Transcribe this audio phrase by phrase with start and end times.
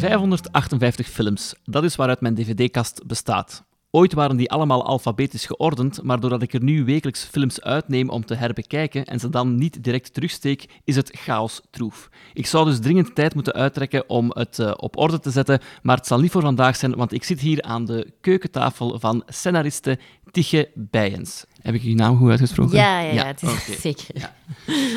[0.00, 3.64] 558 films, dat is waaruit mijn dvd-kast bestaat.
[3.90, 8.24] Ooit waren die allemaal alfabetisch geordend, maar doordat ik er nu wekelijks films uitneem om
[8.24, 12.08] te herbekijken en ze dan niet direct terugsteek, is het chaos troef.
[12.32, 15.96] Ik zou dus dringend tijd moeten uittrekken om het uh, op orde te zetten, maar
[15.96, 19.98] het zal niet voor vandaag zijn, want ik zit hier aan de keukentafel van scenariste
[20.30, 21.44] Tiche Bijens.
[21.62, 22.76] Heb ik je naam goed uitgesproken?
[22.76, 23.76] Ja, ja, ja, het is okay.
[23.92, 24.04] zeker.
[24.14, 24.34] Ja.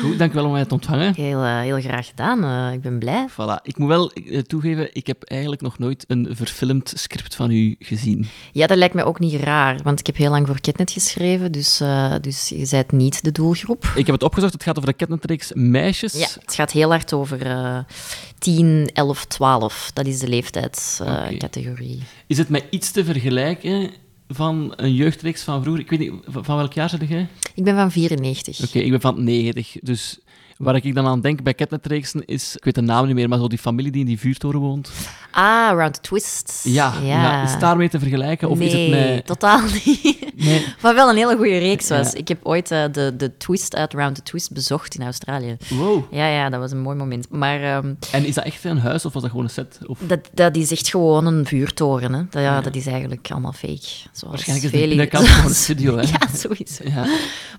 [0.00, 1.14] Goed, dankjewel om mij te ontvangen.
[1.14, 2.44] Heel, uh, heel graag gedaan.
[2.44, 3.26] Uh, ik ben blij.
[3.30, 3.62] Voilà.
[3.62, 7.76] Ik moet wel uh, toegeven, ik heb eigenlijk nog nooit een verfilmd script van u
[7.78, 8.26] gezien.
[8.52, 11.52] Ja, dat lijkt mij ook niet raar, want ik heb heel lang voor Ketnet geschreven,
[11.52, 11.82] dus,
[12.20, 13.84] dus je bent niet de doelgroep.
[13.94, 16.12] Ik heb het opgezocht, het gaat over de Ketnet-reeks Meisjes.
[16.12, 17.38] Ja, het gaat heel hard over
[18.38, 19.90] 10, 11, 12.
[19.94, 21.94] Dat is de leeftijdscategorie.
[21.94, 22.06] Okay.
[22.26, 23.90] Is het met iets te vergelijken
[24.28, 25.82] van een jeugdreeks van vroeger.
[25.82, 27.28] Ik weet niet, van welk jaar zit jij?
[27.54, 28.64] Ik ben van 94.
[28.64, 29.76] Oké, ik ben van 90.
[29.82, 30.18] Dus
[30.56, 33.38] Waar ik dan aan denk bij Catnet-reeksen is, ik weet de naam niet meer, maar
[33.38, 34.90] zo die familie die in die vuurtoren woont.
[35.30, 36.60] Ah, Round the Twist.
[36.64, 37.42] Ja, ja.
[37.42, 38.48] is het daarmee te vergelijken?
[38.48, 40.32] Of nee, is het totaal niet.
[40.36, 40.66] Nee.
[40.82, 42.12] maar wel een hele goede reeks was.
[42.12, 45.56] Ik heb ooit uh, de, de twist uit Round the Twist bezocht in Australië.
[45.68, 46.12] Wow.
[46.12, 47.30] Ja, ja, dat was een mooi moment.
[47.30, 49.78] Maar, um, en is dat echt een huis of was dat gewoon een set?
[49.86, 49.98] Of?
[50.06, 52.12] Dat, dat is echt gewoon een vuurtoren.
[52.12, 52.18] Hè.
[52.18, 52.60] Dat, ja, ja.
[52.60, 53.86] dat is eigenlijk allemaal fake.
[54.12, 55.96] Zoals Waarschijnlijk is het binnenkant van de studio.
[55.96, 56.02] Hè?
[56.02, 56.82] ja, sowieso.
[56.84, 57.06] Ja.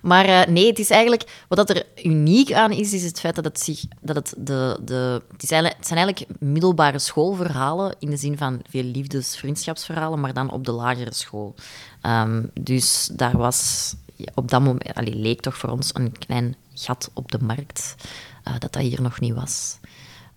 [0.02, 1.24] Maar uh, nee, het is eigenlijk...
[1.48, 3.84] Wat er uniek aan is, is het feit dat het zich...
[4.00, 8.36] Dat het, de, de, het, is eigenlijk, het zijn eigenlijk middelbare schoolverhalen in de zin
[8.36, 11.54] van veel liefdes-, vriendschapsverhalen, maar dan op de lagere school.
[12.02, 13.94] Um, dus daar was
[14.34, 14.94] op dat moment...
[14.94, 17.94] Allee, leek toch voor ons een klein gat op de markt
[18.48, 19.78] uh, dat dat hier nog niet was.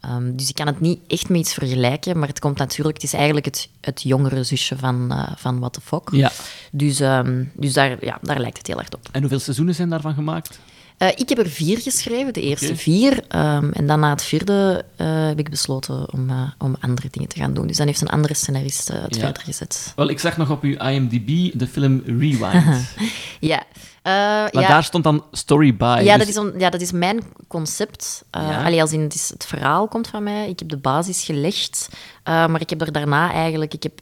[0.05, 3.05] Um, dus ik kan het niet echt met iets vergelijken, maar het komt natuurlijk, het
[3.05, 6.09] is eigenlijk het, het jongere zusje van, uh, van What the Fuck.
[6.11, 6.31] Ja.
[6.71, 9.09] Dus, um, dus daar, ja, daar lijkt het heel erg op.
[9.11, 10.59] En hoeveel seizoenen zijn daarvan gemaakt?
[10.99, 12.77] Uh, ik heb er vier geschreven, de eerste okay.
[12.77, 13.11] vier.
[13.13, 17.29] Um, en dan na het vierde uh, heb ik besloten om, uh, om andere dingen
[17.29, 17.67] te gaan doen.
[17.67, 19.21] Dus dan heeft een andere scenarist het ja.
[19.21, 19.93] verder gezet.
[19.95, 22.93] Wel, ik zag nog op uw IMDb de film Rewind.
[23.39, 23.63] ja.
[24.03, 24.67] maar ja.
[24.67, 26.01] daar stond dan Story by.
[26.03, 26.25] Ja, dus...
[26.25, 28.23] dat, is on, ja dat is mijn concept.
[28.31, 28.63] Ja.
[28.63, 30.49] Allee, als in, het, is, het verhaal komt van mij.
[30.49, 31.89] Ik heb de basis gelegd.
[32.23, 33.73] maar ik heb er daarna eigenlijk...
[33.73, 34.01] Ik heb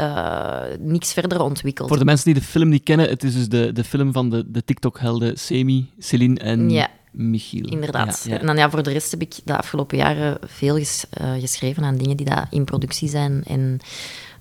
[0.00, 1.88] uh, niks verder ontwikkeld.
[1.88, 4.30] Voor de mensen die de film niet kennen, het is dus de, de film van
[4.30, 7.68] de, de TikTok-helden Semi, Celine en ja, Michiel.
[7.68, 8.22] Inderdaad.
[8.24, 8.40] Ja, ja.
[8.40, 11.84] En dan ja, voor de rest heb ik de afgelopen jaren veel ges, uh, geschreven
[11.84, 13.78] aan dingen die daar in productie zijn en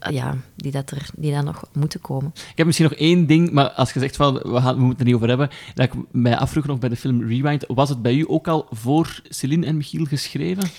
[0.08, 2.32] uh, ja, die, dat er, die daar nog moeten komen.
[2.36, 4.90] Ik heb misschien nog één ding, maar als je zegt van we, gaan, we moeten
[4.90, 7.90] het er niet over hebben, dat ik mij afvroeg nog bij de film Rewind, was
[7.90, 10.70] het bij u ook al voor Celine en Michiel geschreven?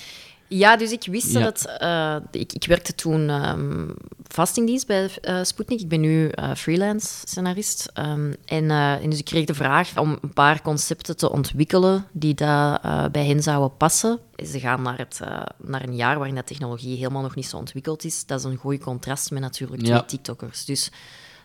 [0.56, 1.41] Ja, dus ik wist ja.
[1.41, 1.66] dat.
[1.82, 5.81] Uh, ik, ik, werkte toen um, vastingdienst bij uh, Sputnik.
[5.81, 7.91] Ik ben nu uh, freelance scenarist.
[7.98, 12.34] Um, en, en, dus ik kreeg de vraag om een paar concepten te ontwikkelen die
[12.34, 14.19] daar bij hen zouden passen.
[14.47, 15.20] Ze gaan naar, het,
[15.56, 18.26] naar een jaar waarin dat technologie helemaal nog niet zo ontwikkeld is.
[18.26, 20.03] Dat is een goed contrast met natuurlijk twee ja.
[20.03, 20.64] TikTokkers.
[20.64, 20.91] Dus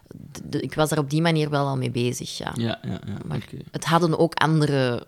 [0.08, 2.52] de, de, ik was daar op die manier wel al mee bezig, ja.
[2.56, 3.62] ja, ja, ja maar okay.
[3.72, 5.08] het hadden ook andere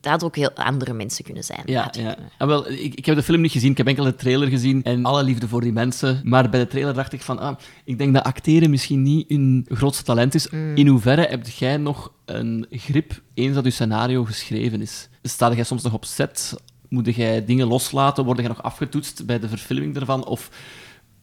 [0.00, 1.62] had ook heel andere mensen kunnen zijn.
[1.64, 2.16] Ja, ja.
[2.38, 4.82] En wel, ik, ik heb de film niet gezien, ik heb enkel de trailer gezien
[4.82, 6.20] en alle liefde voor die mensen.
[6.24, 9.66] Maar bij de trailer dacht ik van, ah, ik denk dat acteren misschien niet hun
[9.68, 10.50] grootste talent is.
[10.50, 10.76] Mm.
[10.76, 15.08] In hoeverre heb jij nog een grip eens dat je scenario geschreven is?
[15.22, 16.54] Sta jij soms nog op set?
[16.88, 18.24] Moet jij dingen loslaten?
[18.24, 20.26] Word jij nog afgetoetst bij de verfilming ervan?
[20.26, 20.50] Of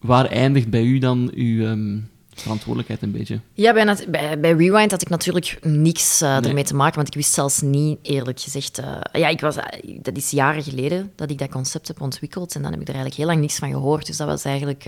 [0.00, 1.64] waar eindigt bij u dan uw...
[1.64, 3.40] Um verantwoordelijkheid een beetje.
[3.52, 6.48] Ja, bij, bij, bij Rewind had ik natuurlijk niks uh, nee.
[6.48, 8.80] ermee te maken, want ik wist zelfs niet, eerlijk gezegd...
[8.80, 9.64] Uh, ja, ik was, uh,
[10.02, 12.94] dat is jaren geleden dat ik dat concept heb ontwikkeld en dan heb ik er
[12.94, 14.06] eigenlijk heel lang niks van gehoord.
[14.06, 14.84] Dus dat was eigenlijk...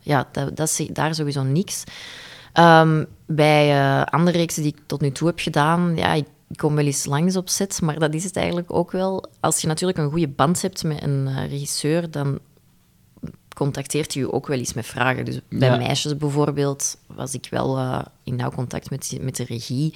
[0.00, 1.84] ja, dat, dat is daar sowieso niks.
[2.54, 6.74] Um, bij andere reeksen die ik tot nu toe heb gedaan, ja, ik ik kom
[6.74, 9.24] wel eens langs op set, maar dat is het eigenlijk ook wel.
[9.40, 12.38] Als je natuurlijk een goede band hebt met een regisseur, dan
[13.54, 15.24] contacteert u ook wel eens met vragen.
[15.24, 15.76] Dus bij ja.
[15.76, 19.94] meisjes bijvoorbeeld was ik wel uh, in nauw contact met, met de regie.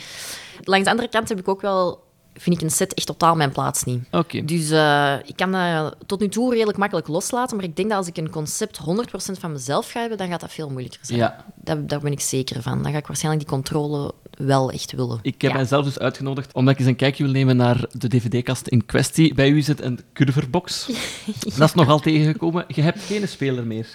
[0.63, 2.05] Langs de andere kant heb ik ook wel,
[2.39, 4.05] vind ik een set echt totaal mijn plaats niet.
[4.11, 4.45] Okay.
[4.45, 7.99] Dus uh, ik kan dat tot nu toe redelijk makkelijk loslaten, maar ik denk dat
[7.99, 11.19] als ik een concept 100% van mezelf ga hebben, dan gaat dat veel moeilijker zijn.
[11.19, 11.45] Ja.
[11.55, 12.83] Daar, daar ben ik zeker van.
[12.83, 15.19] Dan ga ik waarschijnlijk die controle wel echt willen.
[15.23, 15.57] Ik heb ja.
[15.57, 19.35] mijzelf dus uitgenodigd omdat ik eens een kijkje wil nemen naar de dvd-kast in kwestie.
[19.35, 20.87] Bij u zit een curverbox.
[20.87, 20.95] ja.
[21.59, 22.65] Dat is nogal tegengekomen.
[22.69, 23.87] Je hebt geen speler meer.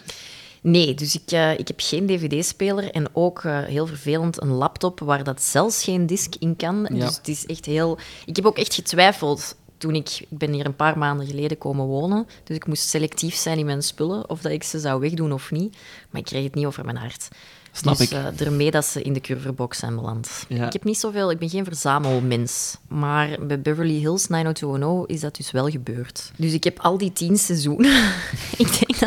[0.64, 5.00] Nee, dus ik, uh, ik heb geen dvd-speler en ook uh, heel vervelend een laptop
[5.00, 6.88] waar dat zelfs geen disk in kan.
[6.94, 7.06] Ja.
[7.06, 7.98] Dus het is echt heel...
[8.26, 10.26] Ik heb ook echt getwijfeld toen ik...
[10.30, 13.66] Ik ben hier een paar maanden geleden komen wonen, dus ik moest selectief zijn in
[13.66, 15.78] mijn spullen, of dat ik ze zou wegdoen of niet.
[16.10, 17.28] Maar ik kreeg het niet over mijn hart.
[17.76, 18.18] Snap dus, ik.
[18.18, 20.46] Uh, ermee dat ze in de curverbox zijn beland.
[20.48, 20.66] Ja.
[20.66, 22.78] Ik heb niet zoveel, ik ben geen verzamelmens.
[22.88, 26.32] Maar bij Beverly Hills 90210 is dat dus wel gebeurd.
[26.38, 28.12] Dus ik heb al die tien seizoenen.
[28.64, 29.00] ik denk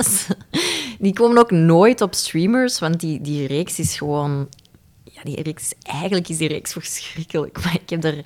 [0.99, 4.49] die komen ook nooit op streamers, want die, die reeks is gewoon...
[5.05, 7.59] Ja, die reeks, eigenlijk is die reeks verschrikkelijk.
[7.65, 8.25] Maar ik heb er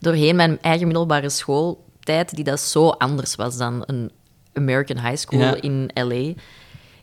[0.00, 4.10] doorheen mijn eigen middelbare schooltijd, die dat zo anders was dan een
[4.52, 5.60] American High School Ja.
[5.60, 6.40] in L.A.,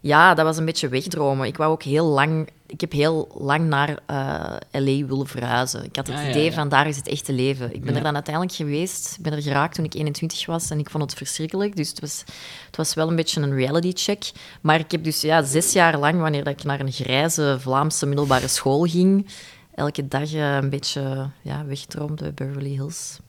[0.08, 1.48] ja, dat was een beetje wegdromen.
[1.48, 2.50] Ik wou ook heel lang...
[2.68, 5.06] Ik heb heel lang naar eh, L.A.
[5.08, 5.84] willen verhuizen.
[5.84, 6.52] Ik had het Ah, idee ja.
[6.52, 7.74] van, daar is het echte leven.
[7.74, 7.98] Ik ben Ja.
[7.98, 9.16] er dan uiteindelijk geweest.
[9.18, 11.76] Ik ben er geraakt toen ik 21 was en ik vond het verschrikkelijk.
[11.76, 12.24] Dus het was,
[12.66, 14.32] het was wel een beetje een reality check.
[14.62, 18.06] Maar ik heb dus ja, zes jaar lang, wanneer dat ik naar een grijze Vlaamse
[18.06, 19.28] middelbare school ging,
[19.76, 23.20] elke dag eh, een beetje ja, weggedroomd bij Beverly Hills.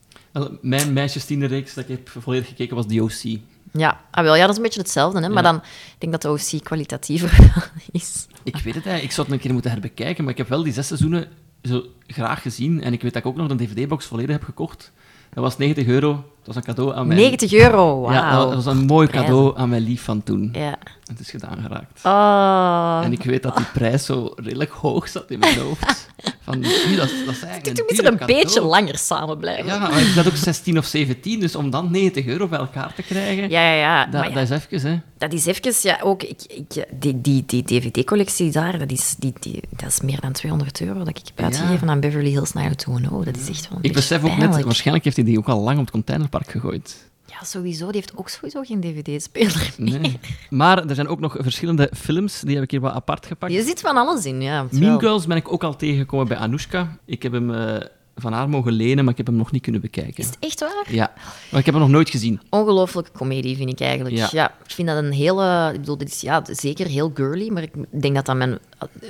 [0.61, 3.39] Mijn meisjestienerreeks dat ik heb volledig gekeken was The O.C.
[3.77, 5.21] Ja, ah, wel, ja, dat is een beetje hetzelfde.
[5.21, 5.29] Hè?
[5.29, 7.53] Maar dan, ik denk dat de OC kwalitatiever
[7.93, 8.27] is.
[8.43, 9.03] Ik weet het eigenlijk.
[9.03, 11.29] Ik zou het een keer moeten herbekijken, maar ik heb wel die zes seizoenen
[11.63, 12.83] zo graag gezien.
[12.83, 14.93] En ik weet dat ik ook nog een dvd-box volledig heb gekocht.
[15.31, 16.25] Dat was 90 euro.
[16.47, 17.19] Het was een cadeau aan mijn...
[17.21, 18.13] 90 euro, wauw.
[18.13, 19.31] Ja, dat was een mooi Prijzen.
[19.31, 20.49] cadeau aan mijn lief van toen.
[20.53, 20.79] Ja.
[21.05, 22.01] Het is gedaan geraakt.
[22.05, 23.01] Oh.
[23.05, 26.09] En ik weet dat die prijs zo redelijk hoog zat in mijn hoofd.
[26.41, 29.67] Van, "Zie, dat, dat is eigenlijk Toen we duur een cadeau." beetje langer samen blijven.
[29.67, 32.95] Ja, maar ik zat ook 16 of 17, dus om dan 90 euro bij elkaar
[32.95, 33.73] te krijgen, ja, ja.
[33.75, 34.05] ja.
[34.07, 34.99] dat, maar ja, dat is even, hè.
[35.19, 35.73] dat is even...
[35.83, 36.23] Ja, ook...
[36.23, 40.33] Ik, ik, die die, die dvd-collectie daar, dat is, die, die, dat is meer dan
[40.33, 41.45] 200 euro dat ik heb Ja.
[41.45, 43.33] uitgegeven aan Beverly Hills 90210.
[43.33, 45.61] Dat is echt wel een Ik besef ook net, waarschijnlijk heeft hij die ook al
[45.61, 47.11] lang op het containerpark gegooid.
[47.27, 47.87] Ja, sowieso.
[47.87, 50.01] Die heeft ook sowieso geen dvd-speler meer.
[50.01, 50.21] Nee.
[50.51, 53.53] Maar er zijn ook nog verschillende films, die heb ik hier wat apart gepakt.
[53.53, 54.67] Je zit van alles in, ja.
[54.71, 56.99] Mean Girls ben ik ook al tegengekomen bij Anoushka.
[57.05, 57.77] Ik heb hem eh,
[58.19, 60.15] van haar mogen lenen, maar ik heb hem nog niet kunnen bekijken.
[60.17, 60.85] Is het echt waar?
[60.89, 61.13] Ja,
[61.51, 62.41] maar ik heb hem nog nooit gezien.
[62.51, 64.17] Ongelooflijke comedie, vind ik eigenlijk.
[64.17, 64.29] Ja.
[64.33, 64.55] Ja.
[64.65, 65.71] ik vind dat een hele...
[65.75, 67.73] Ik bedoel, dit is ja, zeker heel girly, maar ik
[68.03, 68.59] denk dat dat mijn...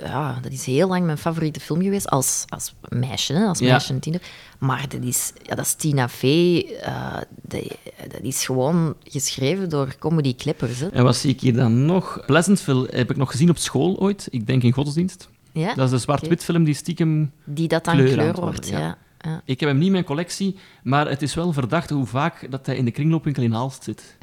[0.05, 3.70] Ja, dat is heel lang mijn favoriete film geweest als, als meisje, hè, als Ja.
[3.70, 4.20] meisje en tiener.
[4.58, 6.67] Maar dat is, ja, dat is Tina Fey.
[6.82, 7.62] eh, dat,
[8.09, 10.79] dat is gewoon geschreven door comedy clippers.
[10.81, 10.88] Hè.
[10.88, 12.23] En wat zie ik hier dan nog?
[12.26, 14.26] Pleasantville heb ik nog gezien op school ooit.
[14.31, 15.29] Ik denk in godsdienst.
[15.61, 15.75] Ja?
[15.75, 17.32] Dat is de zwart-wit film die stiekem...
[17.44, 18.99] Die dat dan kleur wordt, worden, ja.
[19.19, 19.43] ja.
[19.44, 22.67] Ik heb hem niet in mijn collectie, maar het is wel verdacht hoe vaak dat
[22.67, 24.17] hij in de kringloopwinkel in Aalst zit.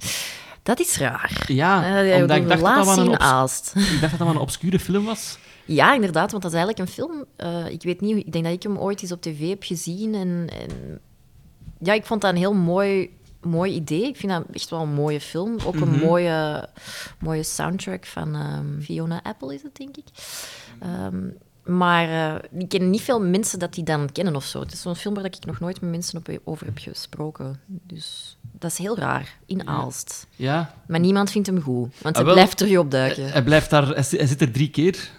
[0.64, 1.44] Dat is raar.
[1.48, 3.12] Ja, Eh, omdat ik dacht, dat dat een
[3.94, 5.38] ik dacht dat dat wel een obscure film was.
[5.66, 7.26] Ja, inderdaad, want dat is eigenlijk een film.
[7.36, 10.14] eh, ik weet niet, ik denk dat ik hem ooit eens op tv heb gezien.
[10.16, 11.00] En, en
[11.80, 13.10] ja, ik vond dat een heel mooi,
[13.42, 14.08] mooi idee.
[14.08, 15.58] Ik vind dat echt wel een mooie film.
[15.66, 16.70] Ook een mooie,
[17.20, 20.06] mooie soundtrack van ehm, Fiona Apple, is het, denk ik.
[20.80, 21.28] Ehm,
[21.66, 24.60] maar eh, ik ken niet veel mensen dat die dan kennen of zo.
[24.60, 27.60] Het is zo'n film waar ik nog nooit met mensen op, over heb gesproken.
[27.66, 30.28] Dus dat is heel raar, in Aalst.
[30.36, 33.32] Ja, Maar niemand vindt hem goed, want hij Ah, wel, blijft terug opduiken.
[33.32, 33.88] hij blijft daar...
[33.88, 35.10] Hij zi- hij zit er drie keer.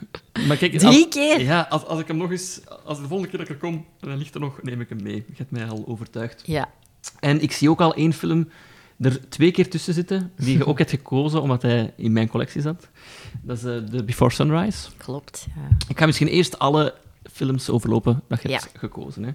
[0.46, 1.40] Maar kijk, Drie als- keer?
[1.40, 2.60] Ja, als, als ik hem nog eens...
[2.84, 4.88] Als de volgende keer dat ik er kom en hij ligt er nog, neem ik
[4.88, 5.14] hem mee.
[5.26, 6.42] Je hebt mij al overtuigd.
[6.46, 6.68] Ja.
[7.20, 8.48] En ik zie ook al één film
[9.00, 12.60] er twee keer tussen zitten, die je ook hebt gekozen omdat hij in mijn collectie
[12.60, 12.88] zat.
[13.42, 14.88] Dat is eh, The Before Sunrise.
[14.96, 15.76] Klopt, ja.
[15.88, 16.94] Ik ga misschien eerst alle
[17.32, 18.58] films overlopen dat je Ja.
[18.58, 19.22] hebt gekozen.
[19.24, 19.30] Hè.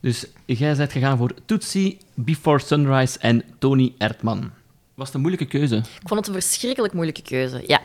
[0.00, 4.50] Dus jij bent gegaan voor Tootsie, Before Sunrise en Tony Erdman.
[4.94, 5.76] Was het een moeilijke keuze?
[5.76, 7.62] Ik vond het een verschrikkelijk moeilijke keuze.
[7.66, 7.80] Ja.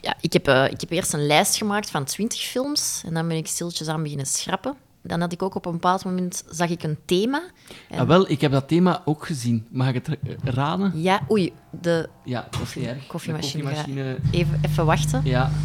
[0.00, 3.28] Ja, ik, heb, eh, ik heb eerst een lijst gemaakt van 20 films en dan
[3.28, 4.76] ben ik stiltjes aan beginnen schrappen.
[5.02, 7.42] Dan had ik ook op een bepaald moment zag ik een thema.
[7.88, 9.66] En- Ah, wel, ik heb dat thema ook gezien.
[9.70, 10.92] Mag ik het eh, raden?
[11.02, 13.06] Ja, oei, de, Ja, dat is erg.
[13.06, 15.20] Koffiemachine, koffiemachine, even, even wachten.
[15.24, 15.50] ja.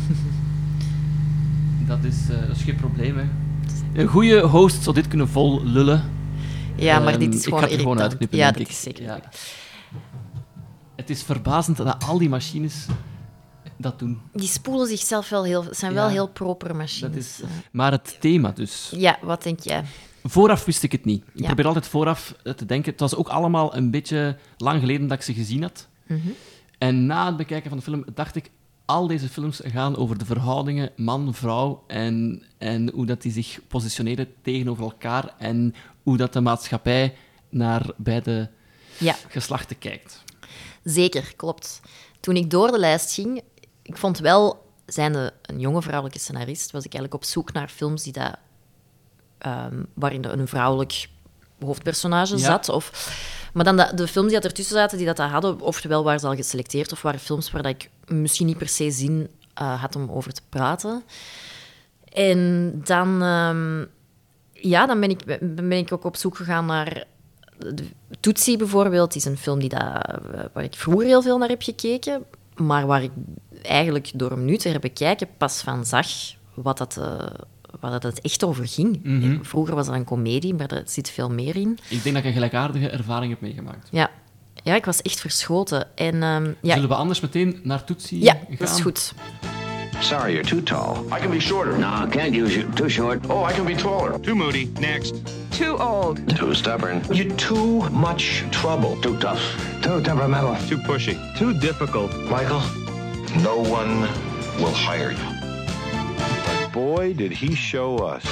[1.87, 3.23] Dat is, eh, dat is geen probleem, hè.
[4.01, 6.03] Een goede host zou dit kunnen vol lullen.
[6.75, 7.99] Ja, maar Ehm, dit is ik gewoon ga het er gewoon irritant.
[8.21, 8.73] uitknippen, Ja, denk dit ik.
[8.73, 9.03] is zeker.
[9.03, 9.19] Ja.
[10.95, 12.85] Het is verbazend dat al die machines
[13.83, 14.21] dat doen.
[14.33, 15.63] Die spoelen zichzelf wel heel...
[15.65, 17.15] Het zijn wel heel propere Dat machines.
[17.17, 17.39] is,
[17.71, 18.91] maar het thema dus.
[18.95, 19.83] Ja, wat denk jij?
[20.23, 21.23] Vooraf wist ik het niet.
[21.33, 21.45] Ik Ja.
[21.45, 22.91] probeer altijd vooraf eh, te denken.
[22.91, 25.87] Het was ook allemaal een beetje lang geleden dat ik ze gezien had.
[26.07, 26.19] Mhm.
[26.77, 28.49] En na het bekijken van de film dacht ik,
[28.85, 34.27] al deze films gaan over de verhoudingen man-vrouw en, en hoe dat die zich positioneren
[34.41, 37.15] tegenover elkaar en hoe dat de maatschappij
[37.49, 38.49] naar beide
[38.97, 39.15] Ja.
[39.27, 40.23] geslachten kijkt.
[40.83, 41.81] Zeker, klopt.
[42.19, 43.41] Toen ik door de lijst ging,
[43.83, 48.03] ik vond wel, zijnde een jonge vrouwelijke scenarist, was ik eigenlijk op zoek naar films
[48.03, 48.35] die dat,
[49.37, 51.09] ehm, waarin een vrouwelijk
[51.59, 52.41] hoofdpersonage Ja.
[52.45, 52.69] zat.
[52.69, 53.11] Of,
[53.53, 56.19] maar dan de, de films die dat ertussen zaten, die dat, dat hadden, oftewel waren
[56.19, 59.81] ze al geselecteerd, of waren films waar dat ik misschien niet per se zin eh,
[59.81, 61.03] had om over te praten.
[62.13, 63.85] En dan, ehm,
[64.51, 67.05] ja, dan ben ik, ben ik ook op zoek gegaan naar
[67.57, 67.85] de
[68.19, 71.61] Tootsie bijvoorbeeld is een film die dat, eh, waar ik vroeger heel veel naar heb
[71.61, 72.25] gekeken,
[72.55, 73.11] maar waar ik
[73.63, 76.08] eigenlijk door hem nu te herbekijken pas van zag
[76.53, 77.25] wat dat, eh,
[77.79, 79.00] waar dat het echt over ging.
[79.41, 81.77] Vroeger was dat een komedie, maar er zit veel meer in.
[81.89, 83.88] Ik denk dat ik een gelijkaardige ervaring heb meegemaakt.
[83.91, 84.10] Ja.
[84.63, 85.88] Ja, ik was echt verschoten.
[85.96, 88.55] En, ehm, ja, Zullen we anders meteen naar Tootsie ja, gaan?
[88.58, 89.13] dat is goed.
[90.00, 91.17] Sorry, you're too tall.
[91.17, 91.79] I can be shorter.
[91.79, 92.74] No, can't use you.
[92.74, 93.25] Too short.
[93.29, 94.20] Oh, I can be taller.
[94.20, 94.70] Too moody.
[94.79, 95.13] Next.
[95.50, 96.36] Too old.
[96.38, 97.01] Too stubborn.
[97.12, 98.98] You're too much trouble.
[99.01, 99.41] Too tough.
[99.82, 100.55] Too temperamental.
[100.67, 101.17] Too pushy.
[101.38, 102.12] Too difficult.
[102.29, 102.62] Michael,
[103.41, 104.01] no one
[104.61, 106.17] will hire you.
[106.45, 108.23] But boy, did he show us.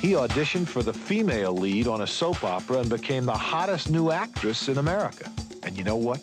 [0.00, 4.10] He auditioned for the female lead on a soap opera and became the hottest new
[4.10, 5.30] actress in America.
[5.62, 6.22] And you know what?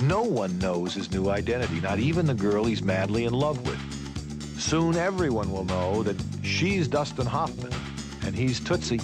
[0.00, 4.58] No one knows his new identity, not even the girl he's madly in love with.
[4.58, 7.72] Soon everyone will know that she's Dustin Hoffman
[8.24, 9.00] and he's Tootsie.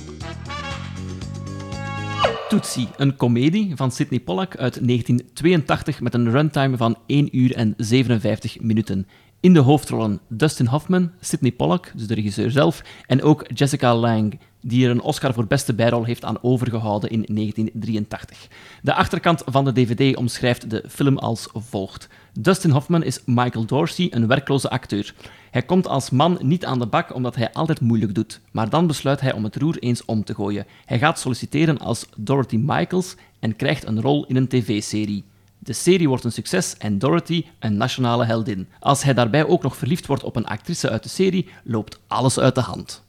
[2.49, 7.75] Tootsie, een komedie van Sidney Pollack uit 1982 met een runtime van 1 uur en
[7.77, 9.07] 57 minuten.
[9.47, 14.33] In de hoofdrollen Dustin Hoffman, Sidney Pollack, dus de regisseur zelf, en ook Jessica Lange,
[14.61, 18.49] die er een Oscar voor beste bijrol heeft aan overgehouden in 1983.
[18.83, 22.09] De achterkant van de DVD omschrijft de film als volgt.
[22.33, 25.15] Dustin Hoffman is Michael Dorsey, een werkloze acteur.
[25.51, 28.87] Hij komt als man niet aan de bak omdat hij altijd moeilijk doet, maar dan
[28.87, 30.67] besluit hij om het roer eens om te gooien.
[30.85, 35.25] Hij gaat solliciteren als Dorothy Michaels en krijgt een rol in een tv-serie.
[35.67, 38.69] De serie wordt een succes en Dorothy een nationale heldin.
[38.81, 42.39] Als hij daarbij ook nog verliefd wordt op een actrice uit de serie, loopt alles
[42.39, 43.03] uit de hand.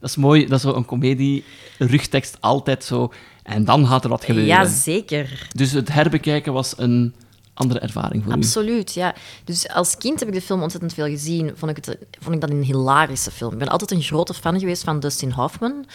[0.00, 1.44] Dat is mooi, dat is zo een komedie,
[1.78, 3.12] rugtekst altijd zo.
[3.42, 4.54] En dan gaat er wat gebeuren.
[4.54, 5.48] Ja, zeker.
[5.54, 7.14] Dus het herbekijken was een
[7.54, 8.36] andere ervaring voor u.
[8.36, 9.14] Absoluut, ja.
[9.44, 11.52] Dus als kind heb ik de film ontzettend veel gezien.
[11.54, 13.52] Vond ik, het, vond ik dat een hilarische film.
[13.52, 15.86] Ik ben altijd een grote fan geweest van Dustin Hoffman.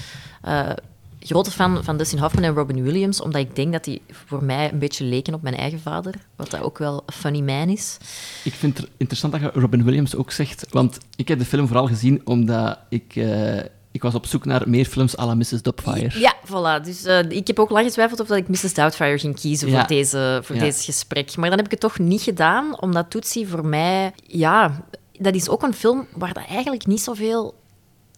[0.41, 0.69] Eh,
[1.27, 4.71] grote fan van Dustin Hoffman en Robin Williams, omdat ik denk dat die voor mij
[4.71, 6.13] een beetje leken op mijn eigen vader.
[6.35, 7.97] Wat dat ook wel een funny man is.
[8.43, 11.67] Ik vind het interessant dat je Robin Williams ook zegt, want ik heb de film
[11.67, 13.57] vooral gezien omdat ik, eh,
[13.91, 15.61] ik was op zoek naar meer films à la Mrs.
[15.61, 16.19] Doubtfire.
[16.19, 16.83] Ja, voilà.
[16.85, 18.73] Dus eh, ik heb ook lang getwijfeld of dat ik Mrs.
[18.73, 19.77] Doubtfire ging kiezen Ja.
[19.79, 20.61] voor, deze, voor Ja.
[20.61, 21.35] deze gesprek.
[21.35, 24.13] Maar dan heb ik het toch niet gedaan, omdat Tootsie voor mij...
[24.27, 24.83] Ja,
[25.19, 27.55] dat is ook een film waar dat eigenlijk niet zoveel...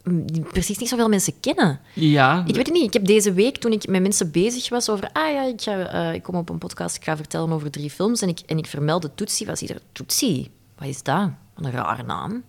[0.04, 1.80] die Precies niet zoveel mensen kennen.
[1.94, 2.84] Ja, Ik weet het niet.
[2.86, 5.10] Ik heb deze week, toen ik met mensen bezig was over...
[5.14, 7.90] Ah ja, ik, ga, eh, ik kom op een podcast, ik ga vertellen over drie
[7.90, 8.22] films.
[8.22, 9.80] En ik, en ik vermeldde Tootsie, was ieder...
[9.92, 10.50] Tootsie?
[10.78, 11.30] Wat is dat?
[11.56, 12.44] Wat een rare naam.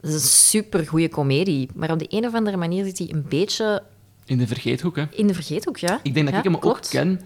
[0.00, 1.68] Dat is een supergoeie komedie.
[1.74, 3.82] Maar op de een of andere manier zit hij een beetje
[4.24, 5.04] in de vergeethoek, hè.
[5.10, 6.00] in de vergeethoek, ja.
[6.02, 6.76] Ik denk dat Ja, ik hem klopt.
[6.86, 7.20] ook ken,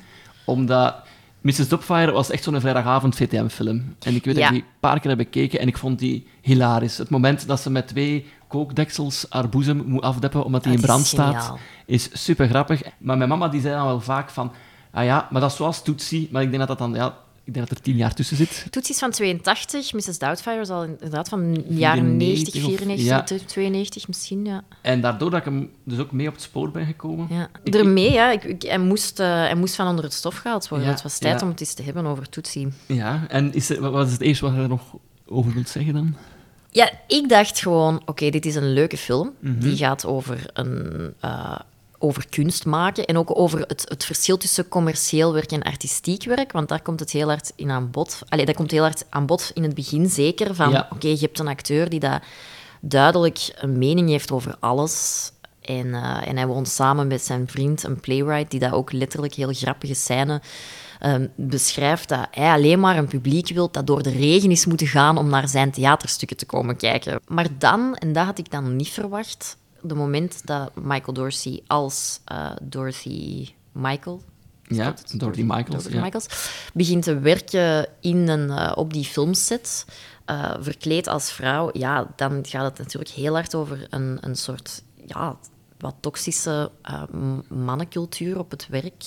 [0.45, 0.95] omdat
[1.41, 1.69] Mrs.
[1.69, 3.95] Doubtfire was echt zo'n vrijdagavond VTM-film.
[4.01, 6.27] En ik weet dat ik die een paar keer heb bekeken en ik vond die
[6.41, 6.99] hilarisch.
[6.99, 11.07] Het moment dat ze met twee kookdeksels haar boezem moet afdeppen omdat Dat in brand
[11.07, 11.53] staat,
[11.87, 12.83] is super grappig.
[12.99, 14.53] Maar mijn mama die zei dan wel vaak van,
[14.91, 17.55] ah ja, maar dat is zoals Tootsie, maar ik denk dat dat dan, ja, ik
[17.55, 18.67] denk dat er tien jaar tussen zit.
[18.71, 20.19] Toetsie is van 82, Mrs.
[20.19, 23.47] Doubtfire is al inderdaad van de jaren 90, 94 of- 94, ja.
[23.47, 24.63] 92 misschien, ja.
[24.81, 27.27] En daardoor dat ik hem dus ook mee op het spoor ben gekomen.
[27.31, 27.49] ja.
[27.63, 28.31] Ik- Ermee, ja.
[28.31, 30.87] Ik, ik- hij, moest, eh, hij moest van onder het stof gehaald worden.
[30.87, 31.45] Ja, het was tijd ja.
[31.47, 32.69] om het eens te hebben over Toetsie.
[32.87, 34.83] Ja, en is er, wat wat is het eerste wat je er nog
[35.27, 36.15] over wilt zeggen dan?
[36.73, 39.33] Ja, ik dacht gewoon, oké, dit is een leuke film.
[39.39, 39.59] Mhm.
[39.59, 41.59] Die gaat over, een, eh,
[41.99, 46.53] over kunst maken en ook over het, het verschil tussen commercieel werk en artistiek werk.
[46.53, 48.19] Want daar komt het heel hard in aan bod.
[48.29, 50.55] Allee, dat komt heel hard aan bod in het begin zeker.
[50.55, 50.89] Van, Ja.
[50.93, 52.23] oké, je hebt een acteur die dat
[52.81, 55.31] duidelijk een mening heeft over alles.
[55.61, 59.35] En, eh, en hij woont samen met zijn vriend, een playwright, die dat ook letterlijk
[59.35, 60.41] heel grappige scène
[61.03, 64.87] ehm, beschrijft dat hij alleen maar een publiek wil dat door de regen is moeten
[64.87, 67.21] gaan om naar zijn theaterstukken te komen kijken.
[67.27, 72.21] Maar dan, en dat had ik dan niet verwacht, de moment dat Michael Dorsey als
[72.25, 74.23] eh, Dorothy Michael
[74.63, 74.95] Ja?
[75.17, 76.01] Dorothy Michaels, Dorothy ja.
[76.03, 76.27] Michaels,
[76.75, 79.85] begint te werken in een, eh, op die filmset,
[80.25, 84.83] eh, verkleed als vrouw, ja, dan gaat het natuurlijk heel hard over een, een soort
[85.07, 85.37] ja,
[85.79, 86.71] wat toxische
[87.11, 89.05] m- mannencultuur op het werk.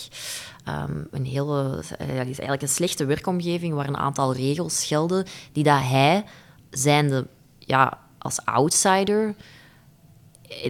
[0.65, 5.63] Ehm, een hele, eh, is eigenlijk een slechte werkomgeving waar een aantal regels gelden die
[5.63, 6.23] dat hij,
[6.69, 7.27] zijnde
[7.59, 9.35] ja, als outsider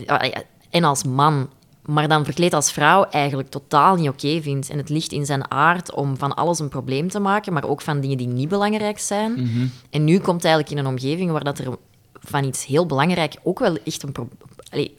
[0.08, 1.50] eh, en als man,
[1.86, 4.70] maar dan verkleed als vrouw, eigenlijk totaal niet oké vindt.
[4.70, 7.82] En het ligt in zijn aard om van alles een probleem te maken, maar ook
[7.82, 9.32] van dingen die niet belangrijk zijn.
[9.32, 9.68] Mhm.
[9.90, 11.78] En nu komt hij eigenlijk in een omgeving waar dat er
[12.14, 14.30] van iets heel belangrijk ook wel echt een, pro-
[14.70, 14.98] allee,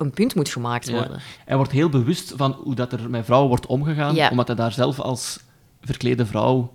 [0.00, 0.92] een punt moet gemaakt Ja.
[0.92, 1.20] worden.
[1.44, 4.30] Hij wordt heel bewust van hoe dat er met vrouwen wordt omgegaan, Ja.
[4.30, 5.40] omdat hij daar zelf als
[5.80, 6.72] verklede vrouw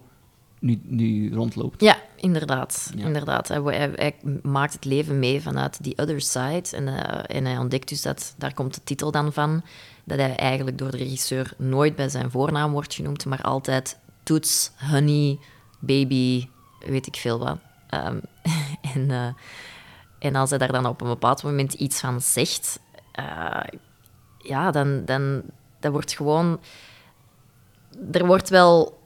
[0.60, 1.82] nu, nu rondloopt.
[1.82, 2.92] Ja, inderdaad.
[2.96, 3.06] Ja.
[3.06, 3.48] inderdaad.
[3.48, 6.64] Hij, hij, hij maakt het leven mee vanuit the other side.
[6.72, 9.64] En, eh, en hij ontdekt dus dat, daar komt de titel dan van,
[10.04, 14.72] dat hij eigenlijk door de regisseur nooit bij zijn voornaam wordt genoemd, maar altijd Toets,
[14.92, 15.40] Honey,
[15.80, 16.48] Baby,
[16.80, 17.58] weet ik veel wat.
[17.90, 18.18] Ehm,
[18.94, 19.28] en, eh,
[20.20, 22.80] en als hij daar dan op een bepaald moment iets van zegt,
[23.16, 23.80] eh,
[24.38, 25.42] ja, dan, dan
[25.80, 26.60] dat wordt gewoon
[28.12, 29.00] er wordt wel...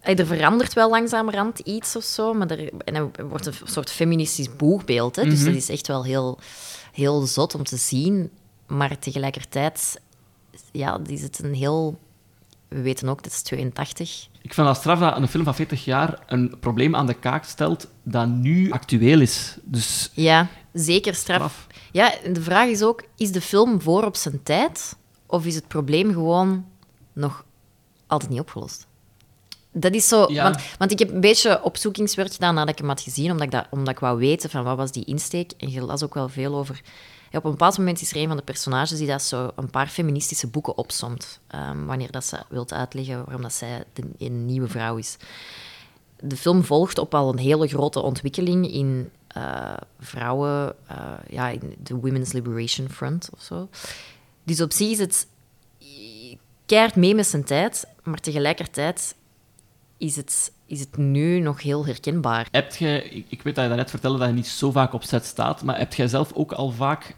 [0.00, 3.90] eh, Er verandert wel langzamerhand iets of zo, maar er, en er wordt een soort
[3.90, 5.16] feministisch boegbeeld.
[5.16, 5.24] Hè?
[5.24, 6.38] Dus dat is echt wel heel,
[6.92, 8.30] heel zot om te zien.
[8.66, 10.00] Maar tegelijkertijd
[10.72, 11.98] ja, is het een heel...
[12.68, 14.28] We weten ook, dat is 82.
[14.42, 17.44] Ik vind dat straf dat een film van 40 jaar een probleem aan de kaak
[17.44, 19.56] stelt dat nu actueel is.
[19.62, 21.36] Dus Ja, zeker straf.
[21.36, 21.66] straf.
[21.92, 24.96] Ja, de vraag is ook, is de film voor op zijn tijd?
[25.26, 26.66] Of is het probleem gewoon
[27.12, 27.44] nog
[28.06, 28.86] altijd niet opgelost?
[29.72, 30.32] Dat is zo...
[30.32, 30.42] Ja.
[30.42, 33.50] Want, want ik heb een beetje opzoekingswerk gedaan nadat ik hem had gezien, omdat ik,
[33.50, 35.52] dat, omdat ik wou weten van wat was die insteek.
[35.58, 36.80] En je las ook wel veel over...
[37.32, 39.86] Op een bepaald moment is er een van de personages die dat zo een paar
[39.86, 41.40] feministische boeken opsomt.
[41.46, 43.84] ehm, wanneer dat ze wilt uitleggen waarom dat zij
[44.18, 45.16] een nieuwe vrouw is
[46.20, 51.74] de film volgt op al een hele grote ontwikkeling in eh, vrouwen, eh, ja, in
[51.82, 53.68] de Women's Liberation Front of zo.
[54.44, 55.26] Dus op zich is het
[56.66, 59.14] keihard mee met zijn tijd, maar tegelijkertijd
[59.96, 62.48] is het, is het nu nog heel herkenbaar.
[62.50, 65.24] heb jij, ik, weet dat je daarnet vertelde dat je niet zo vaak op set
[65.24, 67.14] staat, maar heb jij zelf ook al vaak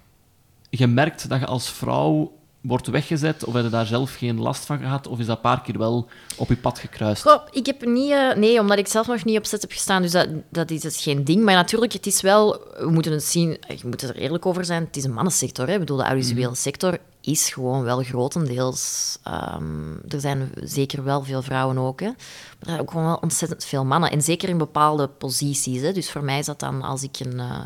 [0.76, 4.78] gemerkt dat je als vrouw wordt weggezet, of heb je daar zelf geen last van
[4.78, 7.22] gehad, of is dat een paar keer wel op je pad gekruist?
[7.22, 8.10] Goh, ik heb niet...
[8.10, 10.82] eh, nee, omdat ik zelf nog niet op set heb gestaan, dus dat, dat is
[10.82, 11.44] het geen ding.
[11.44, 12.60] Maar natuurlijk, het is wel...
[12.78, 13.48] We moeten het zien...
[13.68, 14.84] Je moet er eerlijk over zijn.
[14.84, 15.72] Het is een mannensector, hè.
[15.72, 19.18] Ik bedoel, de audiovisuele sector is gewoon wel grotendeels...
[19.22, 22.06] ehm, er zijn zeker wel veel vrouwen ook, hè.
[22.06, 22.16] Maar
[22.58, 24.10] er zijn ook gewoon wel ontzettend veel mannen.
[24.10, 25.92] En zeker in bepaalde posities, hè.
[25.92, 27.40] Dus voor mij is dat dan als ik een...
[27.40, 27.60] eh,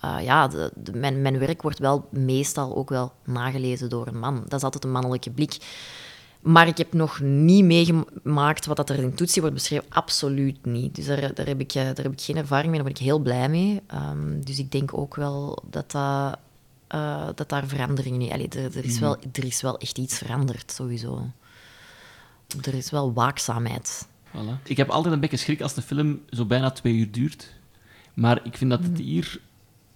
[0.00, 4.18] eh, ja, de, de- mijn, mijn werk wordt wel meestal ook wel nagelezen door een
[4.18, 4.42] man.
[4.48, 5.56] Dat is altijd een mannelijke blik.
[6.40, 9.84] Maar ik heb nog niet meegemaakt wat dat er in Toetsie wordt beschreven.
[9.88, 10.94] Absoluut niet.
[10.94, 12.74] Dus daar, daar, heb, ik, eh, daar heb ik geen ervaring mee.
[12.82, 13.80] Daar ben ik heel blij mee.
[13.86, 16.38] Ehm, dus ik denk ook wel dat, dat,
[16.86, 18.32] eh, dat daar veranderingen in...
[18.32, 21.22] Allee, er, er, is wel, er is wel echt iets veranderd, sowieso.
[22.62, 24.08] Er is wel waakzaamheid.
[24.28, 24.62] Voilà.
[24.64, 27.54] Ik heb altijd een beetje schrik als een film zo bijna twee uur duurt.
[28.14, 29.40] Maar ik vind dat het hier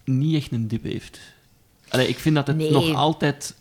[0.05, 1.19] niet echt een dip heeft.
[1.89, 2.71] Allee, ik vind dat het Nee.
[2.71, 3.55] nog altijd,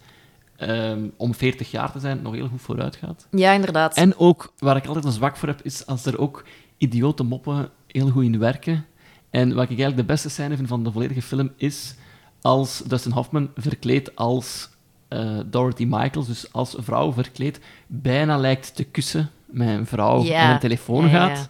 [0.56, 3.26] ehm, om 40 jaar te zijn, nog heel goed vooruit gaat.
[3.30, 3.96] Ja, inderdaad.
[3.96, 6.44] En ook, waar ik altijd een zwak voor heb, is als er ook
[6.78, 8.86] idiote moppen heel goed in werken.
[9.30, 11.94] En wat ik eigenlijk de beste scène vind van de volledige film, is
[12.40, 14.70] als Dustin Hoffman verkleed als
[15.08, 20.42] eh, Dorothy Michaels, dus als vrouw verkleed, bijna lijkt te kussen met een vrouw Ja.
[20.46, 21.38] en een telefoon ja, gaat.
[21.38, 21.46] ja.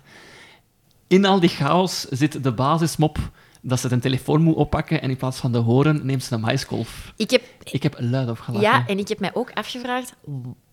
[1.06, 3.18] In al die chaos zit de basismop
[3.64, 6.40] dat ze een telefoon moet oppakken en in plaats van de horen neemt ze een
[6.40, 7.12] maiskolf.
[7.16, 8.68] Ik heb, Ik heb luid op gelachen.
[8.70, 10.12] ja, en ik heb mij ook afgevraagd,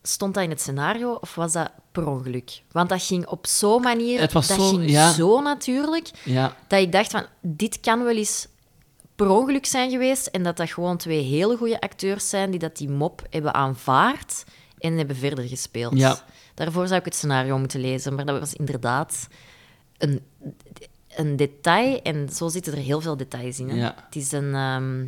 [0.02, 2.62] stond dat in het scenario of was dat per ongeluk?
[2.72, 5.12] Want dat ging op zo'n manier, Het was dat zo- ging ja.
[5.12, 6.56] zo natuurlijk, Ja.
[6.68, 8.48] dat ik dacht van, dit kan wel eens
[9.16, 12.78] per ongeluk zijn geweest en dat dat gewoon twee hele goede acteurs zijn die dat
[12.78, 14.44] die mop hebben aanvaard
[14.78, 15.98] en hebben verder gespeeld.
[15.98, 16.20] Ja.
[16.54, 19.28] Daarvoor zou ik het scenario moeten lezen, maar dat was inderdaad
[19.98, 20.22] een,
[21.20, 23.70] een detail en zo zitten er heel veel details in.
[23.70, 23.76] Hè?
[23.76, 23.96] Ja.
[24.06, 25.06] Het is een, ehm,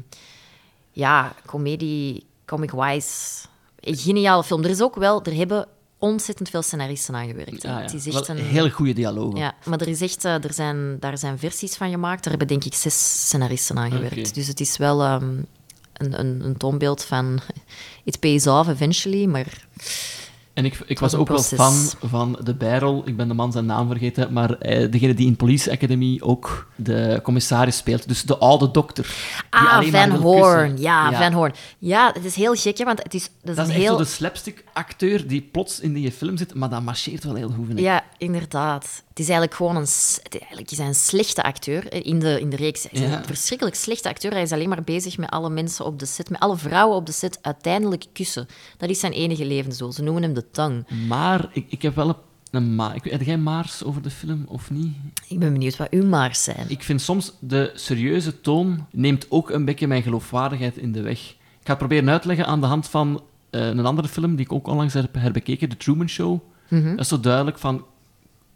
[0.92, 3.48] ja, comedie, comic-wise,
[3.80, 4.64] een geniale film.
[4.64, 7.66] Er is ook wel, er hebben ontzettend veel scenaristen aan gewerkt.
[7.66, 7.82] Ah, ja.
[7.82, 8.44] Het is echt Wel een...
[8.44, 9.40] heel goede dialogen.
[9.40, 12.24] Ja, maar er, is echt, eh, er, zijn, daar zijn versies van gemaakt.
[12.24, 14.18] Daar hebben denk ik zes scenaristen aan gewerkt.
[14.18, 14.32] Oké.
[14.32, 15.36] Dus het is wel ehm,
[15.94, 17.40] een, een, een toonbeeld van
[18.04, 19.68] it pays off eventually, maar
[20.54, 23.02] En ik, ik was ook wel fan van de bijrol.
[23.06, 26.68] Ik ben de man zijn naam vergeten, maar eh, degene die in Police Academy ook
[26.76, 28.08] de commissaris speelt.
[28.08, 29.16] Dus de oude dokter.
[29.50, 30.78] Ah, Van Horn.
[30.78, 31.54] Ja, Van Horn.
[31.78, 33.84] Ja, het is heel gek, hè, want het is, dat is Dat is een echt
[33.84, 33.98] heel...
[33.98, 37.80] zo de slapstick-acteur die plots in die film zit, maar dat marcheert wel heel goed.
[37.80, 39.04] Ja, inderdaad.
[39.12, 39.88] Het is eigenlijk gewoon een,
[40.32, 42.84] eigenlijk is hij een slechte acteur eh, in de, in de reeks.
[42.84, 43.18] Hij is Ja.
[43.18, 44.32] een verschrikkelijk slechte acteur.
[44.32, 47.06] Hij is alleen maar bezig met alle mensen op de set, met alle vrouwen op
[47.06, 48.48] de set uiteindelijk kussen.
[48.78, 49.92] Dat is zijn enige levensdoel.
[49.92, 50.86] Ze noemen hem de tang.
[51.08, 52.16] Maar ik, ik heb wel een,
[52.52, 54.94] een ma ik, Heb jij maars over de film, of niet?
[55.28, 56.66] Ik ben benieuwd wat uw maars zijn.
[56.68, 61.20] Ik vind soms de serieuze toon neemt ook een beetje mijn geloofwaardigheid in de weg.
[61.30, 64.52] Ik ga het proberen uitleggen aan de hand van eh, een andere film die ik
[64.54, 66.40] ook onlangs heb herbekeken, The Truman Show.
[66.70, 67.86] Dat is zo duidelijk van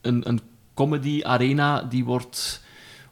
[0.05, 0.39] een, een
[0.73, 2.63] comedy-arena die wordt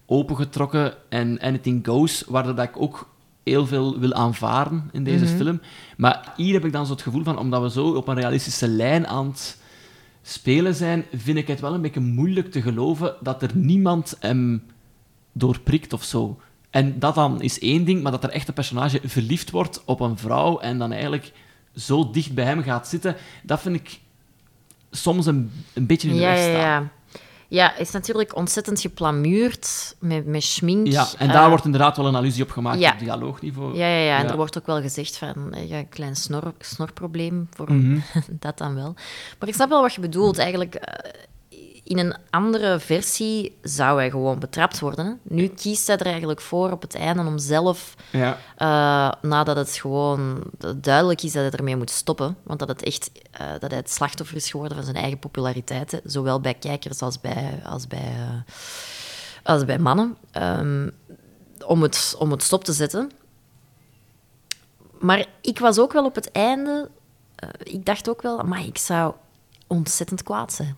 [0.06, 3.12] opengetrokken en anything goes, waardoor dat ik ook
[3.44, 5.62] heel veel wil aanvaren in deze film.
[5.98, 8.68] Maar hier heb ik dan zo het gevoel van, omdat we zo op een realistische
[8.68, 9.62] lijn aan het
[10.22, 14.64] spelen zijn, vind ik het wel een beetje moeilijk te geloven dat er niemand hem
[15.32, 16.40] doorprikt of zo.
[16.70, 20.00] En dat dan is één ding, maar dat er echt een personage verliefd wordt op
[20.00, 21.32] een vrouw en dan eigenlijk
[21.76, 24.00] zo dicht bij hem gaat zitten, dat vind ik
[24.96, 26.60] soms een, een beetje in de weg ja, staan.
[26.60, 26.90] ja.
[27.48, 30.88] Ja, is natuurlijk ontzettend geplamuurd met, met schmink.
[30.88, 32.92] Ja, en daar Eh, wordt inderdaad wel een allusie op gemaakt ja.
[32.92, 33.78] op dialoogniveau.
[33.78, 36.54] Ja, ja, ja, en er wordt ook wel gezegd van eh, ja, een klein snor,
[36.60, 38.00] snorprobleem voor Mhm.
[38.30, 38.94] dat dan wel.
[39.40, 40.38] Maar ik snap wel wat je bedoelt.
[40.38, 41.12] Eigenlijk, eh,
[41.84, 45.06] in een andere versie zou hij gewoon betrapt worden.
[45.06, 45.12] Hè?
[45.36, 48.38] Nu kiest hij er eigenlijk voor op het einde om zelf, Ja.
[48.58, 50.44] eh, nadat het gewoon
[50.78, 53.92] duidelijk is dat hij ermee moet stoppen, want dat, het echt, eh, dat hij het
[53.92, 58.14] slachtoffer is geworden van zijn eigen populariteit, hè, zowel bij kijkers als bij, als bij,
[58.18, 58.54] eh,
[59.44, 60.90] als bij mannen, ehm,
[61.66, 63.12] om, het, om het stop te zetten.
[65.00, 66.90] Maar ik was ook wel op het einde...
[67.64, 69.14] ik dacht ook wel, maar ik zou
[69.68, 70.78] ontzettend kwaad zijn.